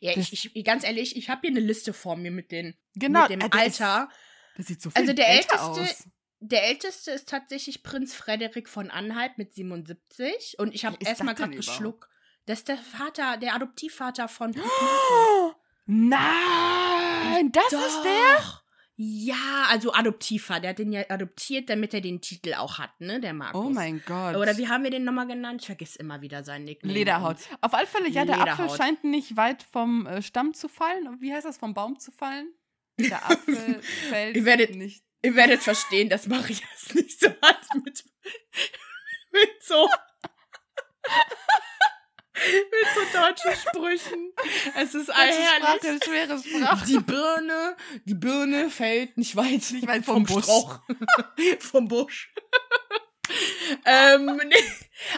[0.00, 2.74] ja, das- ich, ich, ganz ehrlich, ich habe hier eine Liste vor mir mit, den,
[2.94, 4.08] Genau, mit dem äh, der ist- Alter.
[4.56, 6.04] Das sieht so viel Also der älteste- aus.
[6.40, 10.58] Der älteste ist tatsächlich Prinz Frederik von Anhalt mit 77.
[10.58, 12.08] Und ich habe erstmal gerade geschluckt.
[12.46, 14.52] Das ist der Vater, der Adoptivvater von.
[14.60, 15.52] Oh,
[15.86, 18.61] nein, das ist der?
[18.96, 20.60] Ja, also Adoptivvater.
[20.60, 23.20] Der hat den ja adoptiert, damit er den Titel auch hat, ne?
[23.20, 23.64] Der Markus.
[23.66, 24.36] Oh mein Gott.
[24.36, 25.62] Oder wie haben wir den nochmal genannt?
[25.62, 26.92] Ich vergesse immer wieder seinen Nickname.
[26.94, 27.36] Lederhaut.
[27.62, 28.76] Auf alle Fälle, ja, der Apfel Lederhaut.
[28.76, 31.20] scheint nicht weit vom äh, Stamm zu fallen.
[31.20, 32.52] Wie heißt das, vom Baum zu fallen?
[33.00, 35.02] Der Apfel fällt Ihr werdet- nicht.
[35.24, 38.04] Ihr werdet verstehen, dass Marias nicht so hat mit,
[39.32, 39.88] mit so.
[42.70, 44.32] mit so deutschen Sprüchen.
[44.76, 46.04] Es ist ein Deutsche Sprache, herrlich.
[46.04, 46.86] schwere Sprache.
[46.86, 50.44] Die Birne, die Birne fällt nicht weit, Nicht weit vom, vom Busch.
[50.44, 50.80] Strauch,
[51.58, 52.32] vom Busch.
[53.84, 54.40] ähm.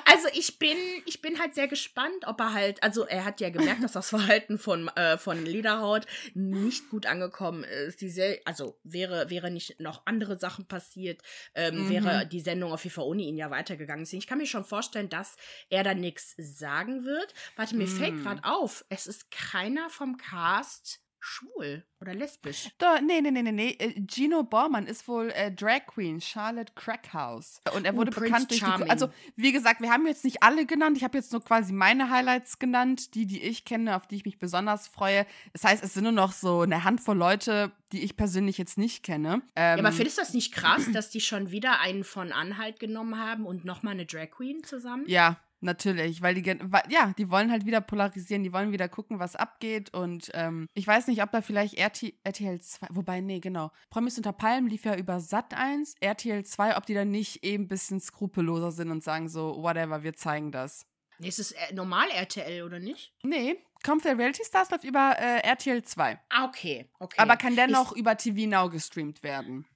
[0.06, 3.50] Also ich bin, ich bin halt sehr gespannt, ob er halt, also er hat ja
[3.50, 8.00] gemerkt, dass das Verhalten von, äh, von Lederhaut nicht gut angekommen ist.
[8.00, 11.20] Die Sel also wäre, wäre nicht noch andere Sachen passiert,
[11.54, 11.88] ähm, Mhm.
[11.88, 14.04] wäre die Sendung auf jeden Fall ohne ihn ja weitergegangen.
[14.04, 15.36] Deswegen, Ich kann mir schon vorstellen, dass
[15.68, 17.34] er da nichts sagen wird.
[17.56, 18.22] Warte, mir fällt Mhm.
[18.22, 22.68] gerade auf, es ist keiner vom Cast schwul oder lesbisch.
[22.78, 23.76] Doch, nee, nee, nee, nee, nee.
[23.78, 27.60] Äh, Gino Bormann ist wohl äh, Drag Queen, Charlotte Crackhouse.
[27.74, 28.90] Und er Oh, wurde Prince bekannt durch die.
[28.90, 30.96] Also, wie gesagt, wir haben jetzt nicht alle genannt.
[30.96, 34.24] Ich habe jetzt nur quasi meine Highlights genannt, die, die ich kenne, auf die ich
[34.24, 35.26] mich besonders freue.
[35.52, 39.02] Das heißt, es sind nur noch so eine Handvoll Leute, die ich persönlich jetzt nicht
[39.02, 39.42] kenne.
[39.56, 42.80] Ähm, Ja, aber findest du das nicht krass, dass die schon wieder einen von Anhalt
[42.80, 45.04] genommen haben und nochmal eine Drag Queen zusammen?
[45.06, 46.56] Ja, natürlich, weil die,
[46.88, 50.86] ja, die wollen halt wieder polarisieren, die wollen wieder gucken, was abgeht und ähm, ich
[50.86, 54.84] weiß nicht, ob da vielleicht RT, RTL 2, wobei, nee, genau, Promis unter Palmen lief
[54.84, 58.90] ja über Sat 1, RTL 2, ob die dann nicht eben ein bisschen skrupelloser sind
[58.90, 60.86] und sagen so, whatever, wir zeigen das.
[61.18, 63.12] Nee, Ist es äh, normal RTL oder nicht?
[63.22, 66.88] Nee, Kampf der Reality Stars läuft über äh, RTL 2, Ah, okay.
[66.98, 67.16] okay.
[67.20, 69.66] aber kann dennoch Ich, über TV Now gestreamt werden.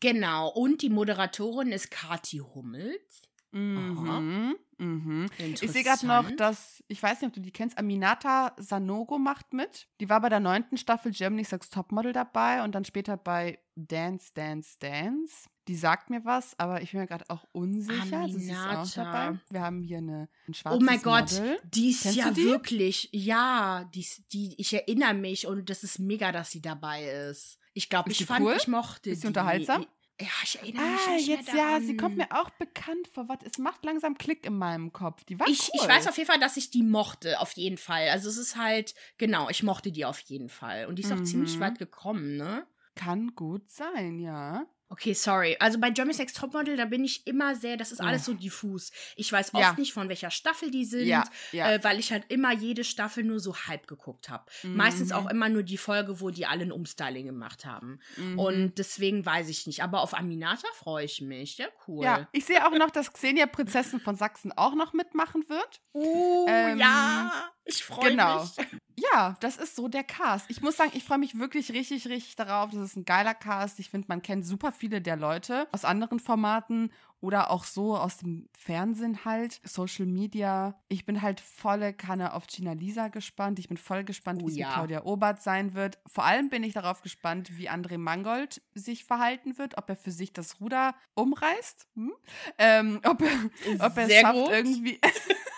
[0.00, 0.48] genau.
[0.50, 3.22] Und die Moderatorin ist Kati Hummels.
[3.52, 5.26] Mhm, mhm.
[5.38, 9.52] Ich sehe gerade noch, dass, ich weiß nicht, ob du die kennst, Aminata Sanogo macht
[9.52, 9.88] mit.
[10.00, 14.32] Die war bei der neunten Staffel Germany's Next Topmodel dabei und dann später bei Dance,
[14.34, 15.48] Dance, Dance.
[15.68, 18.20] Die sagt mir was, aber ich bin mir gerade auch unsicher.
[18.22, 19.38] Also sie ist auch dabei.
[19.50, 21.58] Wir haben hier eine, ein schwarzes Oh mein Gott, Model.
[21.62, 22.44] die ist Kennst ja die?
[22.46, 27.04] wirklich, ja, die, ist- die, ich erinnere mich und das ist mega, dass sie dabei
[27.04, 27.58] ist.
[27.74, 28.54] Ich glaube, Ist ich die fand, cool?
[28.58, 29.86] ich mochte Ist sie die.
[30.20, 31.86] Ja, ich erinnere mich Ah, nicht jetzt mehr ja, daran.
[31.86, 33.28] sie kommt mir auch bekannt vor.
[33.28, 33.38] Was?
[33.44, 35.24] Es macht langsam Klick in meinem Kopf.
[35.24, 35.80] Die war Ich, cool.
[35.82, 38.08] ich weiß auf jeden Fall, dass ich die mochte, auf jeden Fall.
[38.10, 40.86] Also es ist halt, genau, ich mochte die auf jeden Fall.
[40.86, 41.60] Und die ist auch ziemlich Mhm.
[41.60, 42.66] weit gekommen, ne?
[42.94, 44.66] Kann gut sein, ja.
[44.92, 45.56] Okay, sorry.
[45.58, 48.92] Also bei Germany's Next Topmodel, da bin ich immer sehr, das ist alles so diffus.
[49.16, 49.72] Ich weiß oft Ja.
[49.78, 51.70] nicht, von welcher Staffel die sind, Ja, ja.
[51.72, 54.44] Äh, weil ich halt immer jede Staffel nur so halb geguckt habe.
[54.64, 55.14] Meistens Mhm.
[55.14, 58.00] auch immer nur die Folge, wo die alle ein Umstyling gemacht haben.
[58.18, 58.38] Mhm.
[58.38, 59.82] Und deswegen weiß ich nicht.
[59.82, 61.56] Aber auf Aminata freue ich mich.
[61.56, 62.04] Ja, cool.
[62.04, 65.80] Ja, ich sehe auch noch, dass Xenia Prinzessin von Sachsen auch noch mitmachen wird.
[65.94, 67.50] Oh, Ähm, ja.
[67.64, 68.42] Ich freue genau.
[68.42, 68.50] mich.
[68.96, 70.50] Ja, das ist so der Cast.
[70.50, 72.70] Ich muss sagen, ich freue mich wirklich richtig, richtig darauf.
[72.70, 73.78] Das ist ein geiler Cast.
[73.78, 76.90] Ich finde, man kennt super viele der Leute aus anderen Formaten
[77.22, 80.74] oder auch so aus dem Fernsehen halt, Social Media.
[80.88, 83.60] Ich bin halt volle Kanne auf Gina Lisa gespannt.
[83.60, 84.72] Ich bin voll gespannt, Oh wie ja.
[84.72, 85.98] Claudia Obert sein wird.
[86.06, 90.10] Vor allem bin ich darauf gespannt, wie André Mangold sich verhalten wird, ob er für
[90.10, 92.12] sich das Ruder umreißt, hm?
[92.58, 94.50] ähm, ob er, ob er es schafft, gut.
[94.50, 95.00] irgendwie.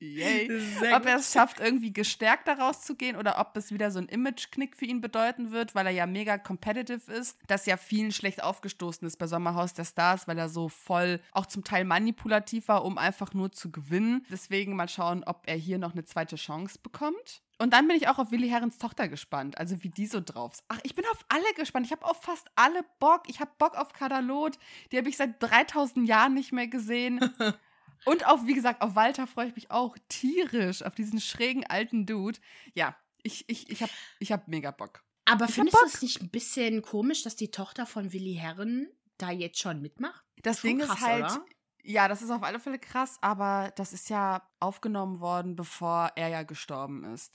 [0.00, 0.50] Yay
[0.94, 4.08] ob er es schafft, irgendwie gestärkt daraus zu gehen oder ob es wieder so ein
[4.08, 8.42] Image-Knick für ihn bedeuten wird, weil er ja mega competitive ist, das ja vielen schlecht
[8.42, 12.84] aufgestoßen ist bei Sommerhaus der Stars, weil er so voll auch zum Teil manipulativ war,
[12.84, 14.26] um einfach nur zu gewinnen.
[14.30, 17.42] Deswegen mal schauen, ob er hier noch eine zweite Chance bekommt.
[17.58, 20.54] Und dann bin ich auch auf Willi Herrens Tochter gespannt, also wie die so drauf
[20.54, 20.64] ist.
[20.68, 21.84] Ach, ich bin auf alle gespannt.
[21.84, 23.24] Ich habe auf fast alle Bock.
[23.26, 24.58] Ich habe Bock auf Kadalot.
[24.90, 27.20] Die habe ich seit 3000 Jahren nicht mehr gesehen.
[28.04, 32.06] Und auf, wie gesagt, auf Walter freue ich mich auch tierisch, auf diesen schrägen alten
[32.06, 32.38] Dude.
[32.74, 35.02] Ja, ich, ich, ich habe ich hab mega Bock.
[35.26, 38.88] Aber hab findest du es nicht ein bisschen komisch, dass die Tochter von Willi Herren
[39.18, 40.24] da jetzt schon mitmacht?
[40.42, 41.44] Das Schon Ding krass, ist halt, oder?
[41.84, 46.28] ja, das ist auf alle Fälle krass, aber das ist ja aufgenommen worden, bevor er
[46.28, 47.32] ja gestorben ist.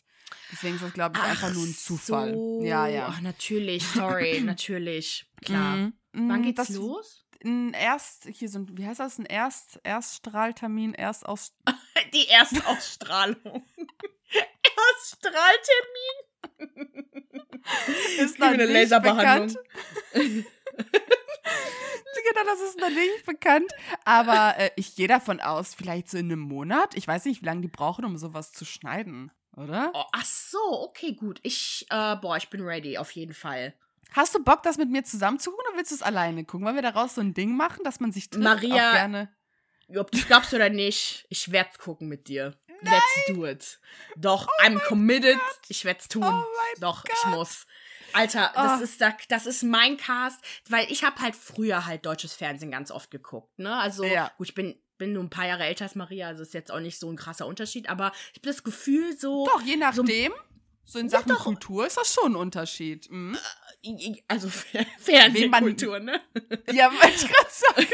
[0.52, 2.34] Deswegen ist das, glaube ich, einfach nur ein Zufall.
[2.34, 2.62] So.
[2.64, 3.08] Ja, ja.
[3.12, 5.32] Ach, natürlich, sorry, natürlich.
[5.44, 5.76] Klar.
[5.78, 5.94] Mhm.
[6.14, 7.25] Wann Mhm, geht's das, los?
[7.46, 11.54] Ein Erst, hier so ein, wie heißt das, ein Erst, Erststrahltermin, Erstaus,
[12.14, 13.38] Die Erstausstrahlung.
[14.88, 16.16] Erststrahltermin?
[18.18, 19.64] ist wir eine Laserbehandlung.
[20.14, 20.46] genau,
[22.46, 23.72] das ist noch nicht bekannt.
[24.06, 26.96] Aber äh, ich gehe davon aus, vielleicht so in einem Monat.
[26.96, 29.92] Ich weiß nicht, wie lange die brauchen, um sowas zu schneiden, oder?
[29.94, 31.40] Oh, ach so, okay, gut.
[31.44, 33.76] Ich, äh, boah, ich bin ready, auf jeden Fall.
[34.14, 36.66] Hast du Bock, das mit mir zusammen zu gucken oder willst du es alleine gucken?
[36.66, 38.44] Wollen wir daraus so ein Ding machen, dass man sich trifft?
[38.44, 39.30] Maria, auch gerne.
[39.96, 42.58] Ob du glaubst oder nicht, ich werd's gucken mit dir.
[42.82, 43.80] Let's do it.
[44.16, 45.38] Doch, oh I'm committed.
[45.38, 45.60] Gott.
[45.70, 46.24] Ich werd's tun.
[46.24, 46.44] Oh
[46.80, 47.16] Doch, Gott.
[47.16, 47.68] ich muss.
[48.14, 48.84] Alter, das, oh.
[48.84, 50.40] ist da, das ist mein Cast,
[50.70, 53.76] weil ich habe halt früher halt deutsches Fernsehen ganz oft geguckt, ne?
[53.76, 54.32] Also, ja.
[54.38, 56.80] gut, ich bin bin nur ein paar Jahre älter als Maria, also ist jetzt auch
[56.80, 59.46] nicht so ein krasser Unterschied, aber ich habe das Gefühl so.
[59.46, 60.32] Doch, je nachdem.
[60.32, 60.55] So,
[60.86, 63.10] so in Sachen ja, Kultur ist das schon ein Unterschied.
[63.10, 63.38] Mhm.
[64.28, 64.50] Also
[65.00, 66.20] Fernsehkultur, ne?
[66.72, 67.86] Ja, wollte ich gerade sagen.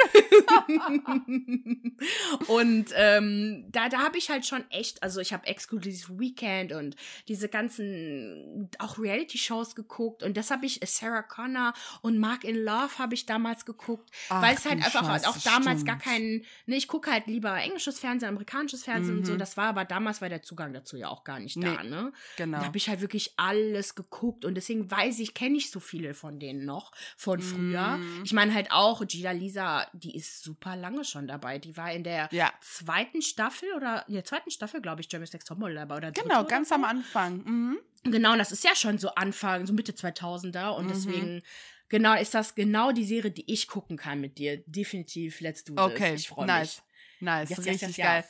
[2.47, 6.95] und ähm, da, da habe ich halt schon echt, also ich habe Exclusive Weekend und
[7.27, 12.97] diese ganzen auch Reality-Shows geguckt und das habe ich Sarah Connor und Mark in Love
[12.97, 15.87] habe ich damals geguckt, Ach, weil es halt einfach Scheiße, auch damals stimmt.
[15.87, 19.19] gar keinen, ne, ich gucke halt lieber englisches Fernsehen, amerikanisches Fernsehen mhm.
[19.19, 19.39] und so, mhm.
[19.39, 22.13] das war aber damals war der Zugang dazu ja auch gar nicht nee, da, ne?
[22.37, 22.59] Genau.
[22.81, 26.65] Ich halt wirklich alles geguckt und deswegen weiß ich, kenne ich so viele von denen
[26.65, 27.97] noch von früher.
[27.97, 28.23] Mm.
[28.23, 31.59] Ich meine halt auch, Gina Lisa, die ist super lange schon dabei.
[31.59, 32.51] Die war in der ja.
[32.61, 35.97] zweiten Staffel oder in der zweiten Staffel, glaube ich, Jeremy's Next Topmodel dabei.
[35.97, 36.75] Oder genau, ganz so.
[36.75, 37.43] am Anfang.
[37.43, 37.79] Mhm.
[38.03, 40.89] Genau, das ist ja schon so Anfang, so Mitte 2000er und mhm.
[40.89, 41.43] deswegen
[41.87, 44.63] genau ist das genau die Serie, die ich gucken kann mit dir.
[44.65, 45.83] Definitiv, let's do this.
[45.83, 46.77] Okay, ich freue nice.
[46.77, 47.21] mich.
[47.21, 48.25] Nice, yes, richtig yes, yes, geil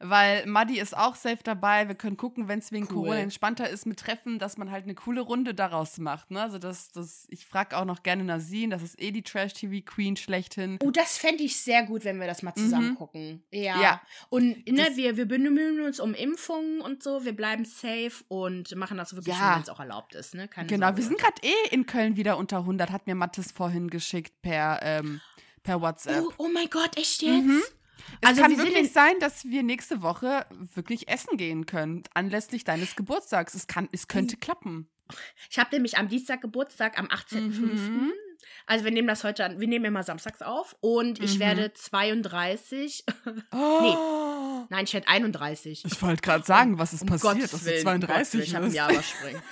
[0.00, 1.88] weil Maddi ist auch safe dabei.
[1.88, 2.94] Wir können gucken, wenn es wegen cool.
[2.94, 6.30] Corona entspannter ist mit Treffen, dass man halt eine coole Runde daraus macht.
[6.30, 6.42] Ne?
[6.42, 10.78] Also das, das, ich frage auch noch gerne Nasin, das ist eh die Trash-TV-Queen schlechthin.
[10.82, 12.94] Oh, das fände ich sehr gut, wenn wir das mal zusammen mhm.
[12.96, 13.44] gucken.
[13.50, 13.80] Ja.
[13.80, 14.02] ja.
[14.30, 18.96] Und ne, wir, wir bemühen uns um Impfungen und so, wir bleiben safe und machen
[18.96, 19.54] das wirklich, ja.
[19.54, 20.34] wenn es auch erlaubt ist.
[20.34, 20.48] Ne?
[20.48, 20.98] Keine genau, Sorge.
[20.98, 24.80] wir sind gerade eh in Köln wieder unter 100, hat mir Mattes vorhin geschickt per,
[24.82, 25.20] ähm,
[25.62, 26.24] per WhatsApp.
[26.24, 27.46] Oh, oh mein Gott, echt jetzt?
[27.46, 27.62] Mhm.
[28.20, 32.96] Es also kann wirklich sein, dass wir nächste Woche wirklich essen gehen können, anlässlich deines
[32.96, 33.54] Geburtstags.
[33.54, 34.88] Es, kann, es könnte klappen.
[35.50, 37.40] Ich habe nämlich am Dienstag Geburtstag, am 18.05.
[37.60, 38.12] Mhm.
[38.66, 41.40] Also wir nehmen das heute an, wir nehmen immer samstags auf und ich mhm.
[41.40, 43.04] werde 32.
[43.52, 43.80] Oh.
[43.80, 44.23] nee.
[44.70, 45.84] Nein, ich werde 31.
[45.84, 48.66] Ich wollte gerade sagen, was ist um passiert, Gottes dass du 32 Willen, Ich habe
[48.66, 49.42] ein Jahr überspringen.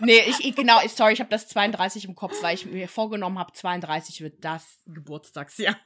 [0.00, 3.38] nee, ich, genau, ich, sorry, ich habe das 32 im Kopf, weil ich mir vorgenommen
[3.38, 5.76] habe, 32 wird das Geburtstagsjahr.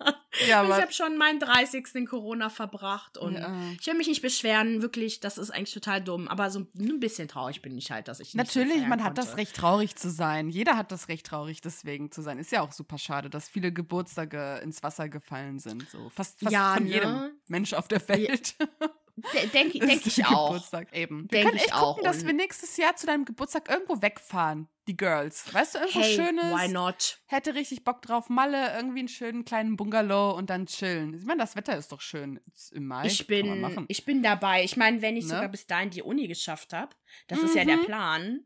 [0.48, 1.88] Ja, ich habe schon meinen 30.
[1.94, 3.54] in Corona verbracht und ja.
[3.78, 7.28] ich will mich nicht beschweren, wirklich, das ist eigentlich total dumm, aber so ein bisschen
[7.28, 10.48] traurig bin ich halt, dass ich nicht Natürlich, man hat das Recht traurig zu sein.
[10.48, 12.38] Jeder hat das Recht traurig deswegen zu sein.
[12.38, 16.52] Ist ja auch super schade, dass viele Geburtstage ins Wasser gefallen sind, so fast, fast
[16.52, 16.90] ja, von ne?
[16.90, 18.31] jedem Mensch auf der Welt.
[18.32, 19.40] Ja.
[19.52, 20.48] Denke denk ich auch.
[20.48, 21.24] Geburtstag eben.
[21.24, 24.68] Wir denk können echt gucken, dass wir nächstes Jahr zu deinem Geburtstag irgendwo wegfahren.
[24.88, 25.52] Die Girls.
[25.52, 26.44] Weißt du, irgendwo hey, Schönes.
[26.44, 27.18] Why not?
[27.26, 28.28] Hätte richtig Bock drauf.
[28.28, 31.14] Malle, irgendwie einen schönen kleinen Bungalow und dann chillen.
[31.14, 32.40] Ich meine, das Wetter ist doch schön.
[32.72, 33.06] Im Mai.
[33.06, 34.64] Ich bin, ich bin dabei.
[34.64, 35.30] Ich meine, wenn ich ne?
[35.30, 36.94] sogar bis dahin die Uni geschafft habe,
[37.28, 37.44] das mhm.
[37.44, 37.84] ist ja der mhm.
[37.84, 38.40] Plan.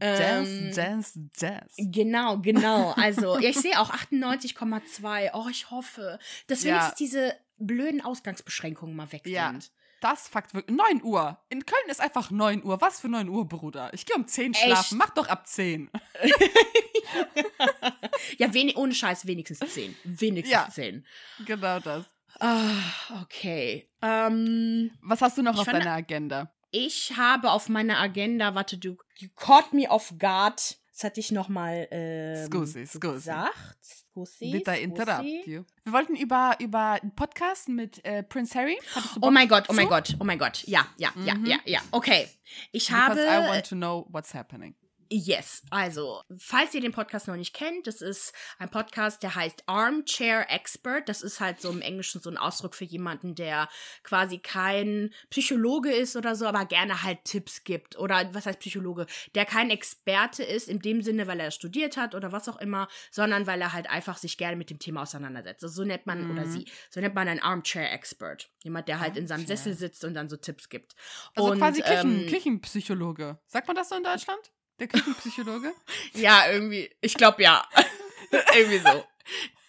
[0.00, 1.74] Jazz, ähm, Jazz, Jazz.
[1.76, 2.92] Genau, genau.
[2.92, 5.30] Also, ja, ich sehe auch 98,2.
[5.34, 6.94] Oh, ich hoffe, dass wenigstens ja.
[6.98, 9.50] diese blöden Ausgangsbeschränkungen mal weg ja.
[9.50, 9.70] sind.
[10.00, 10.76] Das Fakt wirklich.
[10.76, 11.38] 9 Uhr.
[11.50, 12.80] In Köln ist einfach 9 Uhr.
[12.80, 13.92] Was für 9 Uhr, Bruder?
[13.92, 14.62] Ich gehe um 10 Echt?
[14.62, 14.98] schlafen.
[14.98, 15.90] Mach doch ab 10.
[18.38, 19.94] ja, wenig, ohne Scheiß, wenigstens 10.
[20.04, 21.06] Wenigstens ja, 10.
[21.44, 22.06] Genau das.
[22.38, 23.90] Ah, okay.
[24.00, 26.50] Ähm, Was hast du noch auf deiner Agenda?
[26.70, 30.78] Ich habe auf meiner Agenda, warte, du, you caught me off guard.
[30.92, 33.00] Das hatte ich nochmal ähm, scusi, scusi.
[33.00, 33.99] gesagt.
[34.10, 35.64] Scusi, I interrupt you?
[35.84, 38.76] Wir wollten über, über einen Podcast mit äh, Prince Harry.
[39.20, 40.64] oh mein Gott, oh mein Gott, oh mein Gott.
[40.66, 41.26] Ja, ja, mhm.
[41.26, 41.80] ja, ja, ja.
[41.92, 42.28] Okay.
[42.72, 43.20] Ich Because habe.
[43.20, 44.74] I want to know what's happening.
[45.12, 49.64] Yes, also, falls ihr den Podcast noch nicht kennt, das ist ein Podcast, der heißt
[49.66, 51.08] Armchair Expert.
[51.08, 53.68] Das ist halt so im Englischen so ein Ausdruck für jemanden, der
[54.04, 57.98] quasi kein Psychologe ist oder so, aber gerne halt Tipps gibt.
[57.98, 59.06] Oder was heißt Psychologe?
[59.34, 62.86] Der kein Experte ist, in dem Sinne, weil er studiert hat oder was auch immer,
[63.10, 65.64] sondern weil er halt einfach sich gerne mit dem Thema auseinandersetzt.
[65.64, 66.30] Also so nennt man, mhm.
[66.30, 68.48] oder sie, so nennt man einen Armchair Expert.
[68.62, 69.22] Jemand, der halt Armchair.
[69.22, 70.94] in seinem Sessel sitzt und dann so Tipps gibt.
[71.34, 73.40] Also und, quasi Küchen, ähm, Küchenpsychologe.
[73.48, 74.52] Sagt man das so in Deutschland?
[74.80, 75.72] Der Küchenpsychologe?
[76.14, 76.90] ja, irgendwie.
[77.00, 77.64] Ich glaube ja.
[78.56, 79.04] irgendwie so.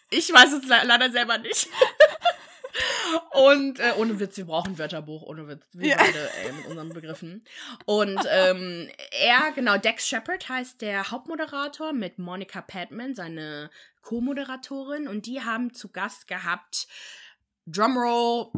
[0.10, 1.67] Ich weiß es leider selber nicht.
[3.34, 5.65] Und äh, ohne Witz, wir brauchen ein Wörterbuch, ohne Witz.
[5.74, 5.97] Wir ja.
[5.97, 7.43] beide ey, mit unseren Begriffen.
[7.86, 13.69] Und ähm, er, genau, Dex Shepard heißt der Hauptmoderator mit Monica Padman, seine
[14.02, 15.08] Co-Moderatorin.
[15.08, 16.88] Und die haben zu Gast gehabt
[17.67, 18.52] Drumroll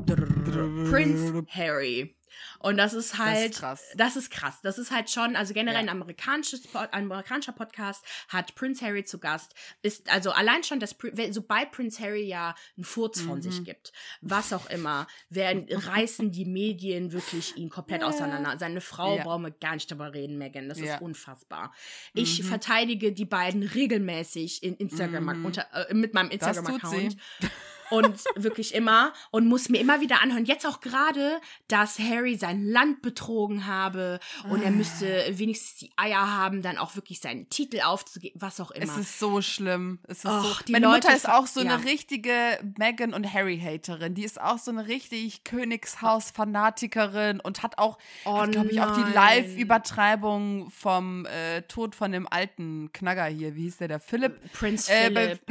[0.89, 2.16] Prince Harry.
[2.60, 3.84] Und das ist halt, das ist krass.
[3.96, 4.60] Das ist krass.
[4.62, 5.80] Das ist halt schon, also generell Ja.
[5.82, 9.54] ein amerikanisches, ein amerikanischer Podcast hat Prince Harry zu Gast.
[9.82, 10.96] Ist also allein schon, dass
[11.32, 13.41] sobald Prince Harry ja einen Furz von Mhm.
[13.41, 13.91] sich gibt,
[14.22, 18.08] was auch immer, werden reißen die Medien wirklich ihn komplett Ja.
[18.08, 18.58] auseinander.
[18.58, 19.24] Seine Frau Ja.
[19.24, 20.69] brauchen wir gar nicht drüber reden, Megan.
[20.69, 21.74] Das ist unfassbar.
[22.13, 22.48] Ich Mhm.
[22.48, 25.46] verteidige die beiden regelmäßig in Instagram Mhm.
[25.46, 27.17] unter, äh, mit meinem Instagram-Account.
[27.89, 30.46] und wirklich immer und muss mir immer wieder anhören.
[30.46, 34.19] Jetzt auch gerade, dass Harry sein Land betrogen habe
[34.50, 38.72] und er müsste wenigstens die Eier haben, dann auch wirklich seinen Titel aufzugeben, was auch
[38.72, 38.91] immer.
[38.91, 40.00] Es ist so schlimm.
[40.08, 40.72] Es ist Och, so.
[40.72, 41.76] Meine Leute Mutter ist auch so ja.
[41.76, 42.34] eine richtige
[42.78, 44.15] Meghan und Harry Haterin.
[44.15, 48.96] Die ist auch so eine richtig Königshaus Fanatikerin und hat auch, Oh glaube ich, auch
[48.96, 49.13] die.
[49.13, 53.56] Live-Übertreibung vom äh, Tod von dem alten Knagger hier.
[53.56, 53.88] Wie hieß der?
[53.88, 54.39] Der Philipp.
[54.54, 55.08] Prince äh.
[55.08, 55.41] Philipp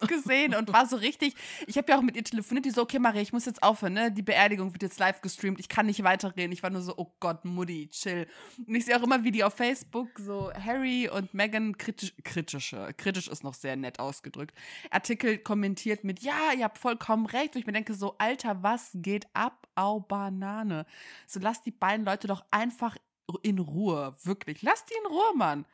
[0.00, 1.34] gesehen und war so richtig.
[1.66, 3.94] Ich habe ja auch mit ihr telefoniert, die so, okay, Maria, ich muss jetzt aufhören,
[3.94, 4.12] ne?
[4.12, 6.52] Die Beerdigung wird jetzt live gestreamt, ich kann nicht weiterreden.
[6.52, 8.26] Ich war nur so, oh Gott, Mutti, chill.
[8.66, 12.94] Und ich sehe auch immer, wie die auf Facebook so Harry und Meghan kritisch, kritische,
[12.96, 14.54] kritisch ist noch sehr nett ausgedrückt,
[14.90, 17.54] Artikel kommentiert mit, ja, ihr habt vollkommen recht.
[17.54, 19.68] Und ich mir denke so, Alter, was geht ab?
[19.76, 20.86] Au Banane.
[21.26, 22.96] So, lass die beiden Leute doch einfach
[23.42, 24.62] in Ruhe, wirklich.
[24.62, 25.66] Lass die in Ruhe, Mann.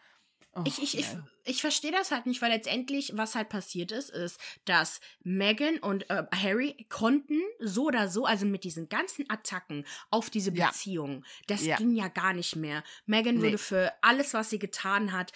[0.52, 1.24] Oh, Ich, ich, ich, ja.
[1.44, 6.10] ich verstehe das halt nicht, weil letztendlich, was halt passiert ist, ist, dass Meghan und
[6.10, 10.68] äh, Harry konnten so oder so, also mit diesen ganzen Attacken auf diese Ja.
[10.68, 11.76] Beziehung, das Ja.
[11.76, 12.82] ging ja gar nicht mehr.
[13.06, 13.42] Meghan Nee.
[13.46, 15.32] wurde für alles, was sie getan hat,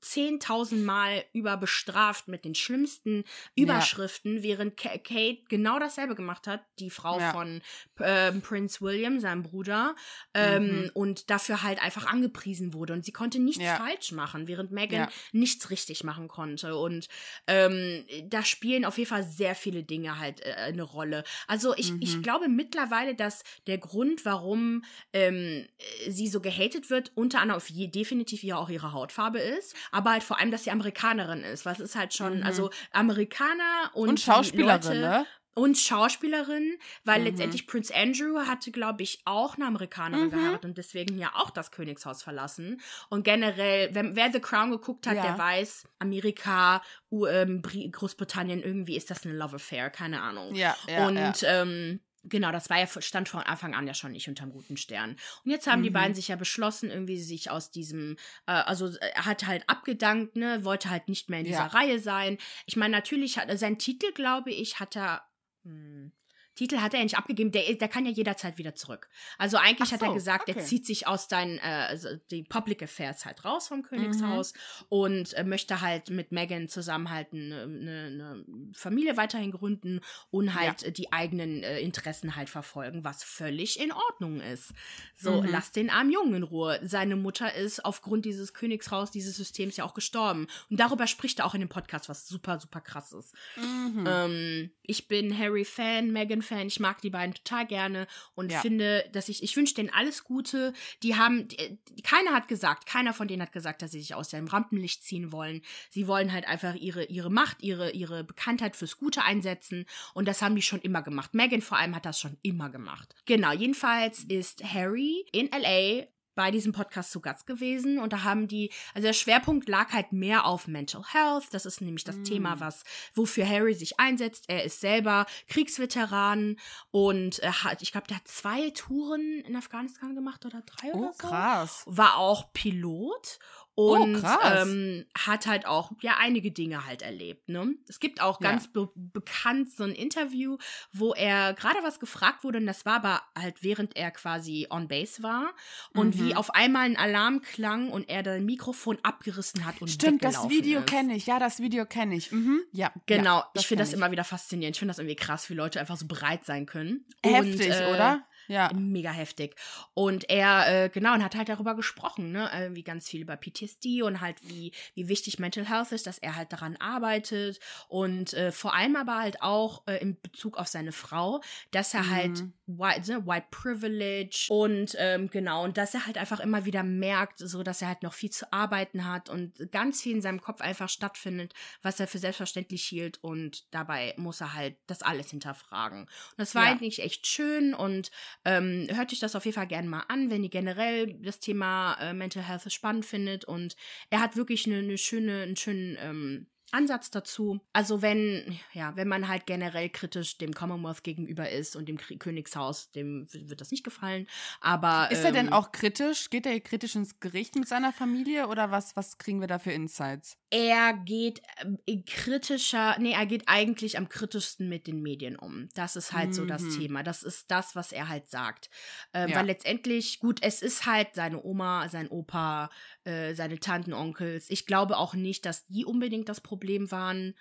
[0.00, 3.24] 10.000 Mal über bestraft mit den schlimmsten
[3.56, 7.32] Überschriften, während Ka Kate genau dasselbe gemacht hat, die Frau Ja.
[7.32, 7.62] von
[8.00, 9.94] ähm, Prince William, seinem Bruder,
[10.34, 10.90] ähm, Mhm.
[10.94, 13.76] und dafür halt einfach angepriesen wurde und sie konnte nichts Ja.
[13.76, 15.12] falsch machen, während Megan Ja.
[15.32, 17.08] nichts richtig machen konnte und
[17.46, 21.24] ähm, da spielen auf jeden Fall sehr viele Dinge halt äh, eine Rolle.
[21.46, 22.22] Also ich, ich Mhm.
[22.22, 24.82] glaube mittlerweile, dass der Grund, warum
[25.12, 25.66] ähm,
[26.08, 30.10] sie so gehatet wird, unter anderem auf je, definitiv ja auch ihre Hautfarbe ist, aber
[30.12, 32.42] halt vor allem, dass sie Amerikanerin ist, was ist halt schon, Mhm.
[32.46, 35.26] also Amerikaner und, Und Schauspielerin, Leute, ne?
[35.56, 37.26] und Schauspielerin, weil Mhm.
[37.26, 40.30] letztendlich Prince Andrew hatte, glaube ich, auch eine Amerikanerin Mhm.
[40.30, 42.80] geheiratet und deswegen ja auch das Königshaus verlassen.
[43.08, 45.22] Und generell, wenn, wer The Crown geguckt hat, Ja.
[45.22, 50.54] der weiß, Amerika, U ähm, Bri- Großbritannien, irgendwie ist das eine Love Affair, keine Ahnung.
[50.56, 51.62] Ja, ja, und ja.
[51.62, 55.16] ähm, Genau, das war ja, stand von Anfang an ja schon nicht unterm guten Stern.
[55.44, 55.94] Und jetzt haben die Mhm.
[55.94, 60.34] beiden sich ja beschlossen, irgendwie sich aus diesem, äh, also äh, er hat halt abgedankt,
[60.36, 61.66] ne, wollte halt nicht mehr in dieser Ja.
[61.66, 62.38] Reihe sein.
[62.66, 65.22] Ich meine, natürlich hat er seinen Titel, glaube ich, hat er.
[65.64, 66.12] Hm,
[66.54, 69.08] Titel hat er ja nicht abgegeben, der, der kann ja jederzeit wieder zurück.
[69.38, 70.64] Also eigentlich Ach hat er so, gesagt, er okay.
[70.64, 73.82] zieht sich aus deinen, äh, also die Public Affairs halt raus vom Mhm.
[73.84, 74.52] Königshaus
[74.88, 80.54] und äh, möchte halt mit Meghan zusammen halt eine, eine, eine Familie weiterhin gründen und
[80.54, 84.72] halt äh, die eigenen äh, Interessen halt verfolgen, was völlig in Ordnung ist.
[85.16, 85.48] So, Mhm.
[85.50, 86.78] lass den armen Jungen in Ruhe.
[86.84, 90.46] Seine Mutter ist aufgrund dieses Königshaus, dieses Systems ja auch gestorben.
[90.70, 93.34] Und darüber spricht er auch in dem Podcast, was super, super krass ist.
[93.56, 94.04] Mhm.
[94.06, 96.12] Ähm, ich bin Harry-Fan,
[96.44, 96.66] Meghan-Fan.
[96.66, 98.60] Ich mag die beiden total gerne und Ja.
[98.60, 100.72] finde, dass ich, ich wünsche denen alles Gute.
[101.02, 104.28] Die haben, die, keiner hat gesagt, keiner von denen hat gesagt, dass sie sich aus
[104.28, 105.62] dem Rampenlicht ziehen wollen.
[105.90, 110.42] Sie wollen halt einfach ihre, ihre Macht, ihre, ihre Bekanntheit fürs Gute einsetzen und das
[110.42, 111.34] haben die schon immer gemacht.
[111.34, 113.14] Megan vor allem hat das schon immer gemacht.
[113.26, 118.48] Genau, jedenfalls ist Harry in L.A bei diesem Podcast zu Gast gewesen und da haben
[118.48, 121.44] die, also der Schwerpunkt lag halt mehr auf Mental Health.
[121.52, 122.24] Das ist nämlich das Mm.
[122.24, 122.82] Thema, was,
[123.14, 124.44] wofür Harry sich einsetzt.
[124.48, 126.56] Er ist selber Kriegsveteran
[126.90, 130.98] und er hat, ich glaube, der hat zwei Touren in Afghanistan gemacht oder drei Oh,
[130.98, 131.28] oder so.
[131.28, 131.82] krass.
[131.86, 133.38] War auch Pilot.
[133.76, 134.68] Oh, Und krass.
[134.68, 137.48] ähm, hat halt auch ja einige Dinge halt erlebt.
[137.48, 137.74] Ne?
[137.88, 138.50] Es gibt auch Ja.
[138.50, 140.58] ganz be bekannt so ein Interview,
[140.92, 144.86] wo er gerade was gefragt wurde und das war aber halt während er quasi on
[144.86, 145.52] base war
[145.92, 146.20] und Mhm.
[146.28, 150.48] wie auf einmal ein Alarm klang und er das Mikrofon abgerissen hat und Stimmt, das
[150.48, 151.26] Video kenne ich.
[151.26, 152.30] Ja, das Video kenne ich.
[152.30, 152.60] Mhm.
[152.70, 152.92] Ja.
[153.06, 154.76] Genau, ja, ich finde das immer wieder faszinierend.
[154.76, 157.04] Ich finde das irgendwie krass, wie Leute einfach so bereit sein können.
[157.24, 158.24] Heftig, und, äh, oder?
[158.46, 158.70] Ja.
[158.74, 159.56] Mega heftig.
[159.94, 164.02] Und er, äh, genau, und hat halt darüber gesprochen, ne, irgendwie ganz viel über PTSD
[164.02, 168.52] und halt wie, wie wichtig Mental Health ist, dass er halt daran arbeitet und äh,
[168.52, 172.52] vor allem aber halt auch äh, in Bezug auf seine Frau, dass er halt Mhm.
[172.66, 177.38] white, ne, white privilege und ähm, genau, und dass er halt einfach immer wieder merkt,
[177.38, 180.60] so dass er halt noch viel zu arbeiten hat und ganz viel in seinem Kopf
[180.60, 181.52] einfach stattfindet,
[181.82, 186.00] was er für selbstverständlich hielt und dabei muss er halt das alles hinterfragen.
[186.02, 186.70] Und das war Ja.
[186.70, 188.10] eigentlich echt schön und
[188.44, 191.94] ähm, hört euch das auf jeden Fall gerne mal an, wenn ihr generell das Thema
[192.00, 193.44] äh, Mental Health spannend findet.
[193.44, 193.76] Und
[194.10, 197.60] er hat wirklich eine, eine schöne, einen schönen, ähm, Ansatz dazu.
[197.72, 202.16] Also wenn, ja, wenn man halt generell kritisch dem Commonwealth gegenüber ist und dem K
[202.16, 204.26] Königshaus, dem wird das nicht gefallen.
[204.60, 206.30] Aber ist er denn ähm, auch kritisch?
[206.30, 209.72] Geht er kritisch ins Gericht mit seiner Familie oder was, was kriegen wir da für
[209.72, 210.36] Insights?
[210.50, 211.42] Er geht
[211.84, 215.68] in kritischer, nee, er geht eigentlich am kritischsten mit den Medien um.
[215.74, 216.78] Das ist halt so das Mhm.
[216.78, 217.02] Thema.
[217.02, 218.70] Das ist das, was er halt sagt.
[219.12, 219.36] Ähm, Ja.
[219.38, 222.70] Weil letztendlich, gut, es ist halt seine Oma, sein Opa,
[223.04, 224.50] äh, seine Tanten, Onkels.
[224.50, 227.34] Ich glaube auch nicht, dass die unbedingt das Problem waren.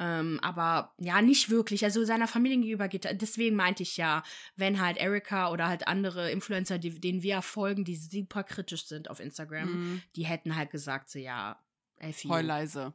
[0.00, 1.84] Ähm, aber ja, nicht wirklich.
[1.84, 4.24] Also seiner Familie gegenüber geht deswegen meinte ich ja,
[4.56, 9.08] wenn halt Erika oder halt andere Influencer, die, denen wir folgen, die super kritisch sind
[9.08, 10.02] auf Instagram, Mhm.
[10.16, 11.60] die hätten halt gesagt, so ja,
[11.98, 12.92] Elfie, Heul leise.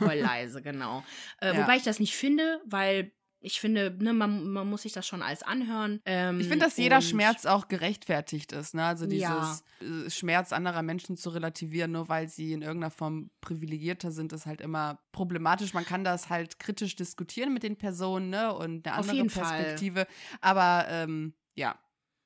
[0.00, 1.02] heul leise, genau.
[1.40, 1.62] Äh, Ja.
[1.62, 3.10] Wobei ich das nicht finde, weil
[3.40, 6.00] ich finde, ne, man, man muss sich das schon alles anhören.
[6.04, 8.74] Ähm, Ich finde, dass jeder Schmerz auch gerechtfertigt ist.
[8.74, 8.84] Ne?
[8.84, 9.60] Also dieses Ja.
[9.80, 14.46] äh, Schmerz anderer Menschen zu relativieren, nur weil sie in irgendeiner Form privilegierter sind, ist
[14.46, 15.72] halt immer problematisch.
[15.72, 18.52] Man kann das halt kritisch diskutieren mit den Personen ne?
[18.54, 19.44] und eine andere jeden Fall.
[19.44, 20.06] Perspektive.
[20.40, 21.78] Aber ähm, ja,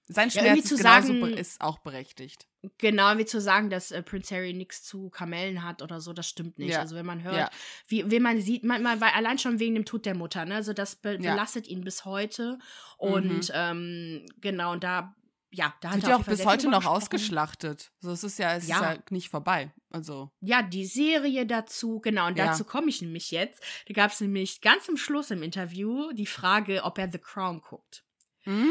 [0.09, 2.47] sein Ja, Schmerz ist, zu genauso sagen- ist auch berechtigt.
[2.79, 6.29] Genau, wie zu sagen, dass äh, Prince Harry nichts zu Kamellen hat oder so, das
[6.29, 6.73] stimmt nicht.
[6.73, 6.81] Ja.
[6.81, 7.51] Also wenn man hört, Ja.
[7.89, 10.55] wie, wie man sieht, man, man, weil allein schon wegen dem Tod der Mutter, ne?
[10.57, 11.19] Also das be Ja.
[11.19, 11.23] Mhm.
[11.23, 12.59] belastet ihn bis heute.
[12.99, 15.15] Und ähm, genau, und da,
[15.51, 16.97] ja, da hat er ja auch Fall bis heute noch gesprochen.
[16.97, 17.93] ausgeschlachtet.
[18.01, 18.77] So, es ist ja, es Ja.
[18.77, 19.73] ist ja nicht vorbei.
[19.91, 20.31] Also.
[20.41, 22.47] Ja, die Serie dazu, genau, und Ja.
[22.47, 23.61] dazu komme ich nämlich jetzt.
[23.89, 27.61] Da gab es nämlich ganz am Schluss im Interview die Frage, ob er The Crown
[27.61, 28.05] guckt.
[28.45, 28.67] Mm,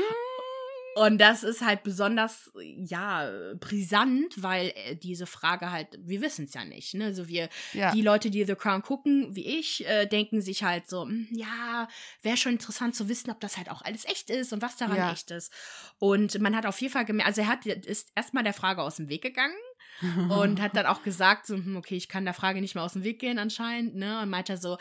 [0.95, 6.53] Und das ist halt besonders, ja, brisant, weil äh, diese Frage halt, wir wissen es
[6.53, 7.05] ja nicht, ne?
[7.05, 7.91] Also wir, ja.
[7.93, 11.87] die Leute, die The Crown gucken, wie ich, äh, denken sich halt so, hm, ja,
[12.21, 14.97] wäre schon interessant zu wissen, ob das halt auch alles echt ist und was daran
[14.97, 15.11] Ja.
[15.11, 15.53] echt ist.
[15.97, 18.97] Und man hat auf jeden Fall gemerkt, also er hat, ist erstmal der Frage aus
[18.97, 19.55] dem Weg gegangen
[20.29, 22.93] und hat dann auch gesagt, so, hm, okay, ich kann der Frage nicht mehr aus
[22.93, 24.21] dem Weg gehen anscheinend, ne?
[24.21, 24.77] Und meinte so,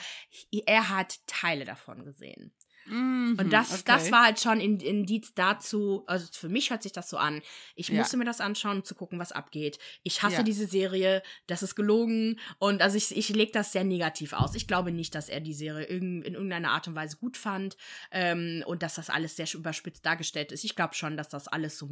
[0.66, 2.52] er hat Teile davon gesehen.
[2.86, 3.82] Mhm, Und das, okay.
[3.86, 7.40] das war halt schon in Indiz dazu, also für mich hört sich das so an.
[7.74, 7.98] Ich Ja.
[7.98, 9.78] musste mir das anschauen, um zu gucken, was abgeht.
[10.02, 10.42] Ich hasse Ja.
[10.42, 14.54] diese Serie, das ist gelogen und also ich, ich lege das sehr negativ aus.
[14.54, 17.76] Ich glaube nicht, dass er die Serie irgend, in irgendeiner Art und Weise gut fand
[18.10, 20.64] ähm, und dass das alles sehr überspitzt dargestellt ist.
[20.64, 21.86] Ich glaube schon, dass das alles so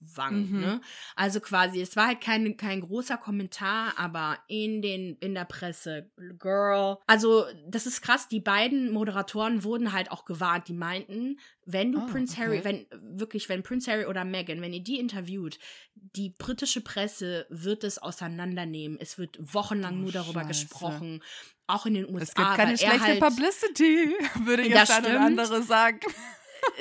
[0.00, 0.50] mitschwankt.
[0.50, 0.60] Mhm.
[0.60, 0.80] Ne?
[1.14, 6.10] Also quasi, es war halt kein, kein großer Kommentar, aber in den in der Presse,
[6.38, 6.98] Girl.
[7.06, 8.28] Also das ist krass.
[8.28, 10.68] Die beiden Moderatoren wurden halt auch gewarnt.
[10.68, 12.42] Die meinten, wenn du Oh, Prince okay.
[12.46, 12.86] Harry, wenn
[13.18, 15.58] wirklich, wenn Prince Harry oder Meghan, wenn ihr die interviewt,
[15.94, 18.98] die britische Presse wird es auseinandernehmen.
[19.00, 20.66] Es wird wochenlang Oh, nur darüber Scheiße.
[20.66, 21.22] gesprochen,
[21.66, 22.22] auch in den USA.
[22.22, 26.00] Es gibt keine schlechte halt, Publicity, würde jetzt eine andere sagen.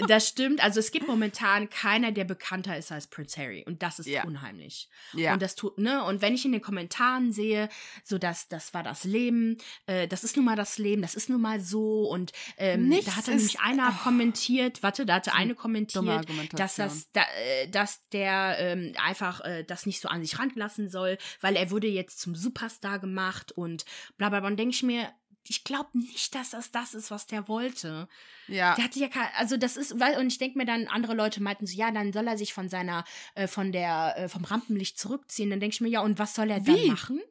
[0.07, 0.61] Das stimmt.
[0.63, 3.63] Also es gibt momentan keiner, der bekannter ist als Prince Harry.
[3.65, 4.23] Und das ist Ja.
[4.25, 4.89] unheimlich.
[5.13, 5.33] Ja.
[5.33, 6.03] Und das tut, ne?
[6.03, 7.69] Und wenn ich in den Kommentaren sehe,
[8.03, 9.57] so dass das war das Leben,
[9.87, 12.09] äh, das ist nun mal das Leben, das ist nun mal so.
[12.09, 14.03] Und ähm, Nichts da hat dann ist- nämlich einer oh.
[14.03, 17.21] kommentiert, warte, da hatte eine kommentiert, dass das, da,
[17.61, 21.71] äh, dass der ähm, einfach äh, das nicht so an sich ranlassen soll, weil er
[21.71, 23.85] wurde jetzt zum Superstar gemacht und
[24.17, 24.49] bla bla bla.
[24.49, 25.09] Und denke ich mir,
[25.49, 28.07] ich glaube nicht, dass das das ist, was der wollte.
[28.47, 28.75] ja.
[28.75, 31.41] Der hatte ja kein, also das ist, weil, und ich denke mir dann, andere Leute
[31.41, 33.03] meinten so, ja, dann soll er sich von seiner,
[33.35, 35.49] äh, von der, äh, vom Rampenlicht zurückziehen.
[35.49, 36.75] Dann denke ich mir, ja, und was soll er Wie?
[36.75, 37.21] dann machen?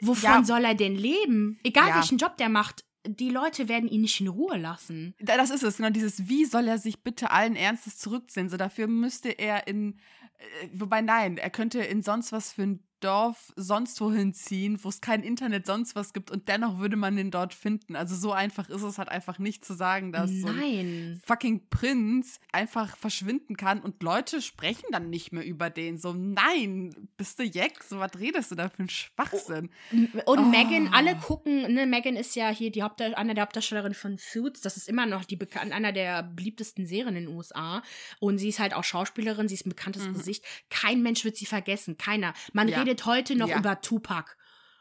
[0.00, 1.60] Wovon ja, soll er denn leben?
[1.62, 1.94] Egal Ja.
[1.96, 5.14] welchen Job der macht, die Leute werden ihn nicht in Ruhe lassen.
[5.20, 8.48] da- das ist es, genau dieses, wie soll er sich bitte allen Ernstes zurückziehen?
[8.48, 9.98] So dafür müsste er in,
[10.38, 14.88] äh, wobei nein, er könnte in sonst was für ein Dorf sonst wohin ziehen, wo
[14.88, 17.96] es kein Internet sonst was gibt und dennoch würde man den dort finden.
[17.96, 21.22] Also so einfach ist es halt einfach nicht zu sagen, dass so ein Nein.
[21.24, 25.98] fucking Prinz einfach verschwinden kann und Leute sprechen dann nicht mehr über den.
[25.98, 27.82] So, nein, bist du Jack?
[27.84, 29.70] So, was redest du da für einen Schwachsinn?
[30.26, 30.42] Und Oh.
[30.42, 34.60] Megan, alle gucken, ne, Megan ist ja hier die Hauptdarsteller, eine der Hauptdarstellerinnen von Suits.
[34.60, 37.82] Das ist immer noch die bekan einer der beliebtesten Serien in den USA.
[38.20, 40.44] Und sie ist halt auch Schauspielerin, sie ist ein bekanntes Gesicht.
[40.70, 42.34] Kein Mensch wird sie vergessen, keiner.
[42.52, 42.72] Man Mhm.
[42.72, 42.78] Ja.
[42.80, 43.58] redet heute noch Ja.
[43.58, 44.36] über Tupac.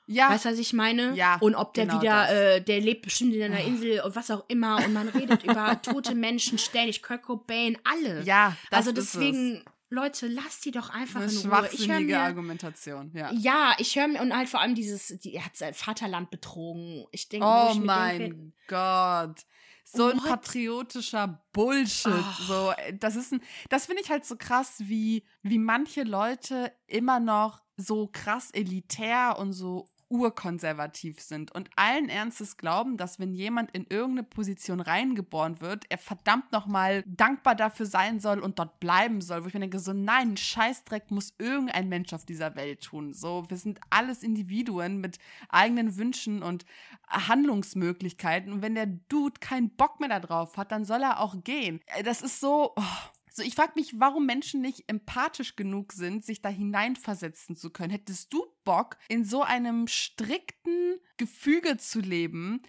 [0.09, 1.13] Ja, Weißt du, was ich meine?
[1.15, 4.31] Ja, Und ob der genau wieder, äh, der lebt bestimmt in einer Insel und was
[4.31, 4.77] auch immer.
[4.77, 8.23] Und man redet über tote Menschen ständig, Kurt Cobain, alle.
[8.23, 11.45] ja, das also deswegen, Leute, lasst die doch einfach eine in Ruhe.
[11.45, 13.11] Ich höre schwachsinnige mir, Argumentation.
[13.13, 13.31] Ja.
[13.33, 17.05] ja, ich höre mir, und halt vor allem dieses, die, er hat sein Vaterland betrogen.
[17.11, 19.41] Ich denke, Oh ich mein denke, Gott.
[19.83, 20.25] So ein What?
[20.25, 22.13] patriotischer Bullshit.
[22.13, 22.43] Oh.
[22.47, 26.71] So, äh, das ist ein, das finde ich halt so krass, wie, wie manche Leute
[26.87, 33.33] immer noch so krass elitär und so urkonservativ sind und allen Ernstes glauben, dass wenn
[33.33, 38.79] jemand in irgendeine Position reingeboren wird, er verdammt nochmal dankbar dafür sein soll und dort
[38.79, 39.43] bleiben soll.
[39.43, 43.13] Wo ich mir denke, so nein, Scheißdreck muss irgendein Mensch auf dieser Welt tun.
[43.13, 45.17] So, wir sind alles Individuen mit
[45.49, 46.65] eigenen Wünschen und
[47.09, 48.53] Handlungsmöglichkeiten.
[48.53, 51.81] Und wenn der Dude keinen Bock mehr darauf hat, dann soll er auch gehen.
[51.87, 52.73] Äh, das ist so.
[52.75, 53.16] Oh.
[53.37, 57.91] So, ich frage mich, warum Menschen nicht empathisch genug sind, sich da hineinversetzen zu können.
[57.91, 62.63] Hättest du Bock, in so einem strikten Gefüge zu leben,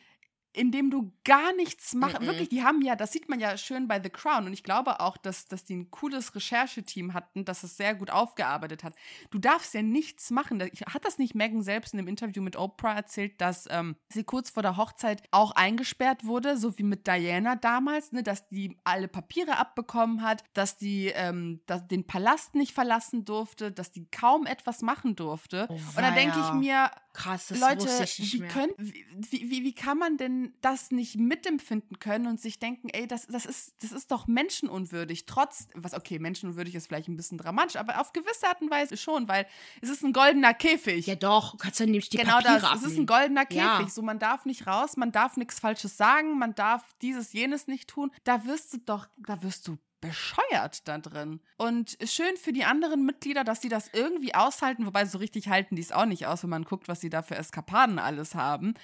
[0.59, 2.19] in dem du gar nichts machst.
[2.19, 2.27] Mm -mm.
[2.27, 4.47] Wirklich, die haben ja, das sieht man ja schön bei The Crown.
[4.47, 8.11] Und ich glaube auch, dass, dass die ein cooles Rechercheteam hatten, das es sehr gut
[8.11, 8.95] aufgearbeitet hat.
[9.31, 10.61] Du darfst ja nichts machen.
[10.61, 14.51] Hat das nicht Megan selbst in einem Interview mit Oprah erzählt, dass ähm, sie kurz
[14.51, 19.07] vor der Hochzeit auch eingesperrt wurde, so wie mit Diana damals, ne, dass die alle
[19.07, 24.45] Papiere abbekommen hat, dass die ähm, dass den Palast nicht verlassen durfte, dass die kaum
[24.47, 25.67] etwas machen durfte.
[25.69, 29.99] Oh, und da denke ich mir, Krass, das Leute, wie, können, wie, wie, wie kann
[29.99, 34.11] man denn das nicht mitempfinden können und sich denken, ey, das, das, ist, das ist
[34.11, 38.61] doch menschenunwürdig, trotz, was, okay, menschenunwürdig ist vielleicht ein bisschen dramatisch, aber auf gewisse Art
[38.62, 39.46] und Weise schon, weil
[39.80, 41.07] es ist ein goldener Käfig.
[41.07, 42.84] Ja doch, kannst du nämlich die Genau Papiere das, abnehmen.
[42.84, 43.88] es ist ein goldener Käfig, ja.
[43.88, 47.88] so man darf nicht raus, man darf nichts Falsches sagen, man darf dieses, jenes nicht
[47.88, 51.40] tun, da wirst du doch, da wirst du bescheuert da drin.
[51.57, 55.76] Und schön für die anderen Mitglieder, dass sie das irgendwie aushalten, wobei so richtig halten
[55.76, 58.74] die es auch nicht aus, wenn man guckt, was sie da für Eskapaden alles haben.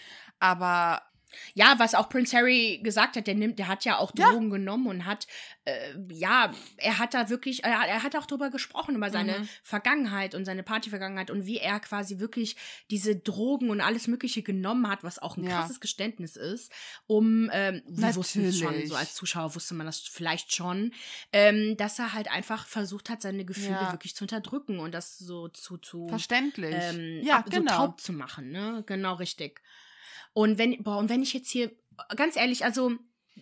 [0.41, 1.03] Aber
[1.55, 4.57] ja, was auch Prince Harry gesagt hat, der nimmt, der hat ja auch Drogen ja.
[4.57, 5.27] genommen und hat,
[5.65, 9.49] äh, ja, er hat da wirklich, er, er hat auch drüber gesprochen, über seine mhm.
[9.63, 12.57] Vergangenheit und seine Partyvergangenheit und wie er quasi wirklich
[12.91, 15.61] diese Drogen und alles Mögliche genommen hat, was auch ein ja.
[15.61, 16.73] krasses Geständnis ist,
[17.07, 20.93] um, ähm, wir wussten es schon, so als Zuschauer wusste man das vielleicht schon,
[21.33, 23.93] ähm, dass er halt einfach versucht hat, seine Gefühle ja.
[23.93, 26.75] wirklich zu unterdrücken und das so zu, zu Verständlich.
[26.77, 27.73] Ähm, ja, ab, genau.
[27.73, 28.83] so taub zu machen, ne?
[28.87, 29.61] Genau richtig.
[30.35, 31.73] Und wenn, boah, und wenn ich jetzt hier,
[32.15, 32.93] ganz ehrlich, also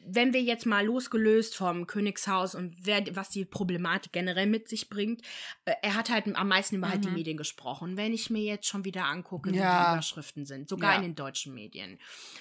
[0.06, 4.88] wenn wir jetzt mal losgelöst vom Königshaus und wer, was die Problematik generell mit sich
[4.88, 5.20] bringt,
[5.64, 6.90] äh, er hat halt am meisten über mhm.
[6.90, 7.14] halt die mhm.
[7.14, 7.96] Medien gesprochen.
[7.96, 9.90] Wenn ich mir jetzt schon wieder angucke, wie ja.
[9.90, 10.96] die Überschriften sind, sogar ja.
[10.96, 11.98] in den deutschen Medien.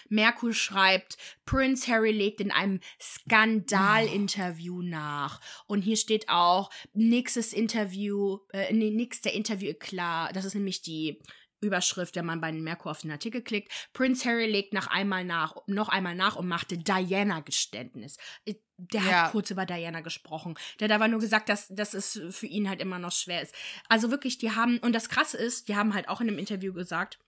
[0.07, 4.81] Merkur schreibt, Prince Harry legt in einem Skandalinterview oh.
[4.81, 5.41] nach.
[5.67, 10.31] Und hier steht auch, nächstes Interview, äh, nee, nächster Interview klar.
[10.33, 11.21] Das ist nämlich die
[11.61, 13.71] Überschrift, wenn man bei den Merkur auf den Artikel klickt.
[13.93, 18.17] Prince Harry legt nach einmal nach, noch einmal nach und machte Diana-Geständnis.
[18.45, 19.11] Äh, der ja.
[19.11, 20.55] hat kurz über Diana gesprochen.
[20.79, 23.53] Der hat aber nur gesagt, dass, dass es für ihn halt immer noch schwer ist.
[23.89, 26.73] Also wirklich, die haben, und das Krasse ist, die haben halt auch in einem Interview
[26.73, 27.19] gesagt,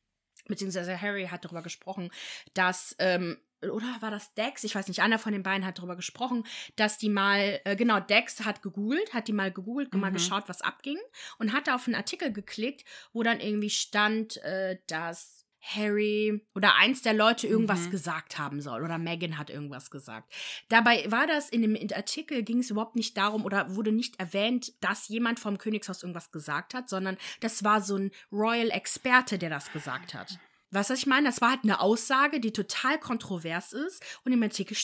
[0.48, 2.10] beziehungsweise Harry hat darüber gesprochen,
[2.54, 3.38] dass ähm,
[3.72, 4.64] oder war das Dex?
[4.64, 6.46] Ich weiß nicht, einer von den beiden hat darüber gesprochen,
[6.76, 10.00] dass die mal, äh, genau, Dex hat gegoogelt, hat die mal gegoogelt, mhm.
[10.00, 10.98] mal geschaut, was abging
[11.38, 17.02] und hat auf einen Artikel geklickt, wo dann irgendwie stand, äh, dass Harry oder eins
[17.02, 17.92] der Leute irgendwas mhm.
[17.92, 20.32] gesagt haben soll oder Megan hat irgendwas gesagt.
[20.68, 24.74] Dabei war das in dem Artikel ging es überhaupt nicht darum oder wurde nicht erwähnt,
[24.82, 29.50] dass jemand vom Königshaus irgendwas gesagt hat, sondern das war so ein Royal Experte, der
[29.50, 30.38] das gesagt hat.
[30.74, 34.76] Was ich meine, das war halt eine Aussage, die total kontrovers ist und im Artikel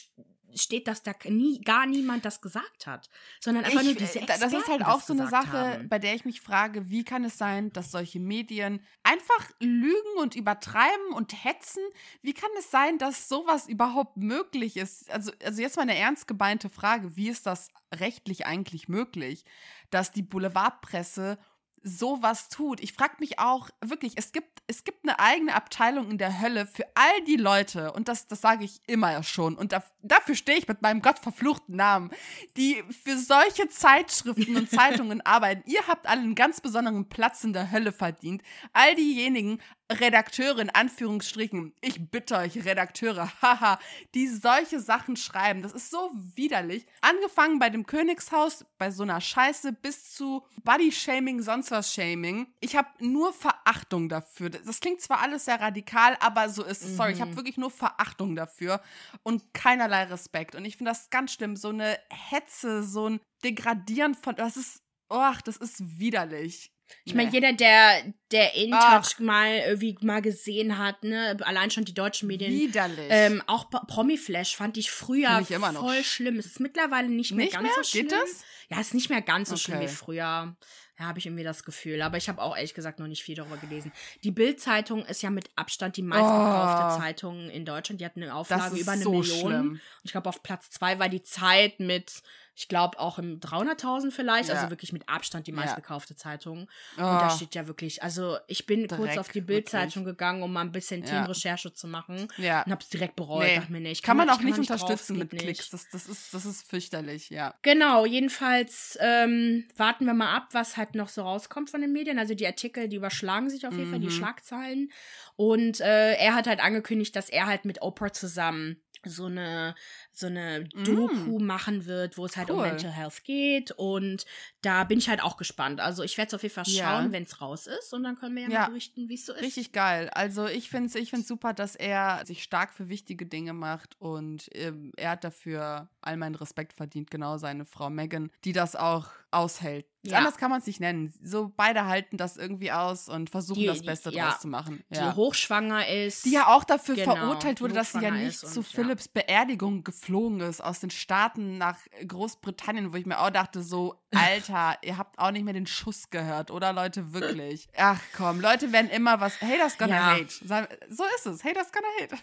[0.56, 3.10] steht, dass da nie, gar niemand das gesagt hat,
[3.40, 5.90] sondern einfach ich, nur diese Experten Das ist halt auch so eine Sache, haben.
[5.90, 10.36] bei der ich mich frage, wie kann es sein, dass solche Medien einfach lügen und
[10.36, 11.84] übertreiben und hetzen?
[12.22, 15.10] Wie kann es sein, dass sowas überhaupt möglich ist?
[15.12, 19.46] Also, also jetzt mal eine ernst gemeinte Frage, wie ist das rechtlich eigentlich möglich,
[19.90, 21.40] dass die Boulevardpresse
[21.84, 22.82] sowas tut.
[22.82, 26.66] Ich frage mich auch wirklich, es gibt, es gibt eine eigene Abteilung in der Hölle
[26.66, 30.58] für all die Leute, und das, das sage ich immer schon, und da, dafür stehe
[30.58, 32.12] ich mit meinem gottverfluchten Namen,
[32.58, 35.70] die für solche Zeitschriften und Zeitungen arbeiten.
[35.70, 38.42] Ihr habt alle einen ganz besonderen Platz in der Hölle verdient.
[38.74, 39.60] All diejenigen,
[39.92, 43.80] Redakteure in Anführungsstrichen, ich bitte euch Redakteure, haha,
[44.14, 45.64] die solche Sachen schreiben.
[45.64, 46.86] Das ist so widerlich.
[47.02, 52.48] Angefangen bei dem Königshaus, bei so einer Scheiße, bis zu Body-Shaming, sonst was Shaming.
[52.60, 54.50] Ich habe nur Verachtung dafür.
[54.50, 56.96] Das klingt zwar alles sehr radikal, aber so ist es.
[56.96, 57.36] Sorry, ich habe mhm.
[57.38, 58.82] wirklich nur Verachtung dafür
[59.24, 60.56] und keinerlei Respekt.
[60.56, 61.56] Und ich finde das ganz schlimm.
[61.56, 66.72] So eine Hetze, so ein Degradieren von, das ist, ach, das ist widerlich.
[67.06, 71.94] Ich meine, jeder, der, der InTouch mal irgendwie mal gesehen hat, ne, allein schon die
[71.94, 72.52] deutschen Medien.
[72.52, 73.08] Widerlich.
[73.10, 76.04] Ähm, auch Promiflash fand ich früher ich voll noch.
[76.04, 76.38] schlimm.
[76.38, 77.74] Es ist mittlerweile nicht mehr nicht ganz mehr?
[77.76, 78.08] so schlimm.
[78.08, 78.44] Geht das?
[78.70, 79.64] Ja, es ist nicht mehr ganz so okay.
[79.64, 80.56] schlimm wie früher.
[81.00, 82.02] Ja, habe ich irgendwie das Gefühl.
[82.02, 83.92] Aber ich habe auch ehrlich gesagt noch nicht viel darüber gelesen.
[84.24, 87.02] Die Bild-Zeitung ist ja mit Abstand die meistverkaufte oh.
[87.02, 88.02] Zeitung in Deutschland.
[88.02, 89.40] Die hat eine Auflage über eine so Million.
[89.40, 89.70] Schlimm.
[89.70, 92.22] Und ich glaube, auf Platz zwei war die Zeit mit
[92.60, 94.70] ich glaube auch im 300.000 vielleicht, also Ja.
[94.70, 95.56] wirklich mit Abstand die Ja.
[95.58, 96.70] meistgekaufte Zeitung.
[96.98, 100.44] Oh, Und da steht ja wirklich, also ich bin kurz Dreck, auf die Bildzeitung gegangen,
[100.44, 101.08] um mal ein bisschen Ja.
[101.10, 102.64] Themenrecherche zu machen ja.
[102.64, 103.44] und hab's direkt bereut.
[103.46, 103.56] Nee.
[103.56, 105.70] Dachte mir, nee, ich Kann man auch ich nicht da drauf, unterstützen es mit Klicks.
[105.70, 107.56] Das, das, ist, das ist fürchterlich, ja.
[107.62, 112.20] Genau, jedenfalls ähm, warten wir mal ab, was halt noch so rauskommt von den Medien.
[112.20, 114.12] Also die Artikel, die überschlagen sich auf jeden Fall, die Mhm.
[114.12, 114.92] Schlagzeilen.
[115.38, 119.76] Und äh, er hat halt angekündigt, dass er halt mit Oprah zusammen so eine
[120.20, 122.60] so eine Doku machen wird, wo es halt um Mm.
[122.60, 122.68] Cool.
[122.68, 124.26] Mental Health geht und
[124.62, 125.80] da bin ich halt auch gespannt.
[125.80, 126.86] Also ich werde es auf jeden Fall Ja.
[127.00, 128.60] schauen, wenn es raus ist und dann können wir ja, Ja.
[128.62, 129.42] mal berichten, wie es so ist.
[129.42, 130.10] Richtig geil.
[130.14, 133.96] Also ich finde es ich find's super, dass er sich stark für wichtige Dinge macht
[134.00, 138.76] und ähm, er hat dafür all meinen Respekt verdient, genau seine Frau Megan, die das
[138.76, 139.86] auch aushält.
[140.02, 140.18] Ja.
[140.18, 141.14] Anders kann man es nicht nennen.
[141.22, 144.30] So beide halten das irgendwie aus und versuchen Die- das die- Beste ja.
[144.32, 144.82] draus zu machen.
[144.90, 145.16] Die Ja.
[145.16, 146.26] hochschwanger ist.
[146.26, 148.62] Die ja auch dafür Genau, verurteilt wurde, die dass sie ja nicht zu und, ja.
[148.64, 150.09] Philips Beerdigung geflogen
[150.42, 155.20] ist aus den Staaten nach Großbritannien, wo ich mir auch dachte, so, Alter, ihr habt
[155.20, 157.70] auch nicht mehr den Schuss gehört, oder Leute, wirklich?
[157.78, 160.06] Ach komm, Leute werden immer was, haters gonna Ja.
[160.18, 160.68] hate.
[160.90, 162.18] So ist es, haters gonna hate.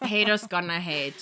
[0.02, 1.14] Haters gonna hate.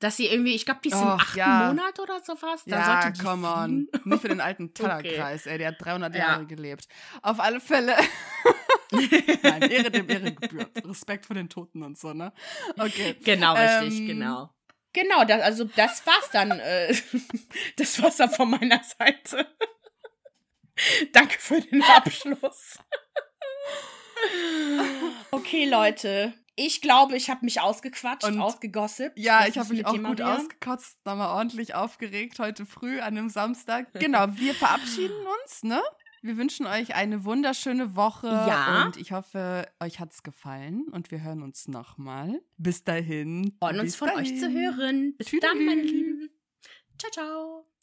[0.00, 1.66] Dass sie irgendwie, ich glaube, die Och, achten ja.
[1.66, 2.62] Monat oder sowas.
[2.66, 3.88] Da ja, sollte die come on.
[4.04, 6.20] Nicht für den alten Tellerkreis, ey, der hat 300 Ja.
[6.20, 6.86] Jahre gelebt.
[7.22, 7.96] Auf alle Fälle.
[9.42, 10.70] Nein, Ehre dem Ehre gebührt.
[10.86, 12.32] Respekt vor den Toten und so, ne?
[12.78, 13.16] Okay.
[13.24, 14.50] Genau, richtig, Ähm, genau.
[15.00, 16.50] Genau, das, also das war's dann.
[16.58, 16.94] Äh,
[17.76, 19.46] das war's dann von meiner Seite.
[21.12, 22.78] Danke für den Abschluss.
[25.30, 26.34] okay, Leute.
[26.60, 29.16] Ich glaube, ich habe mich ausgequatscht, Und- ausgegossipt.
[29.16, 30.34] Ja, Was ich habe mich auch gut Maria?
[30.36, 33.92] ausgekotzt, nochmal ordentlich aufgeregt heute früh an einem Samstag.
[33.92, 35.80] Genau, wir verabschieden uns, ne?
[36.22, 38.84] Wir wünschen euch eine wunderschöne Woche Ja.
[38.86, 42.40] und ich hoffe, euch hat's gefallen und wir hören uns nochmal.
[42.56, 43.54] Bis dahin.
[43.60, 44.76] Freuen uns von euch zu dahin.
[44.76, 45.14] hören.
[45.16, 45.96] Bis dann, meine Tüdelü.
[46.12, 46.30] Lieben.
[46.98, 47.68] Ciao, ciao.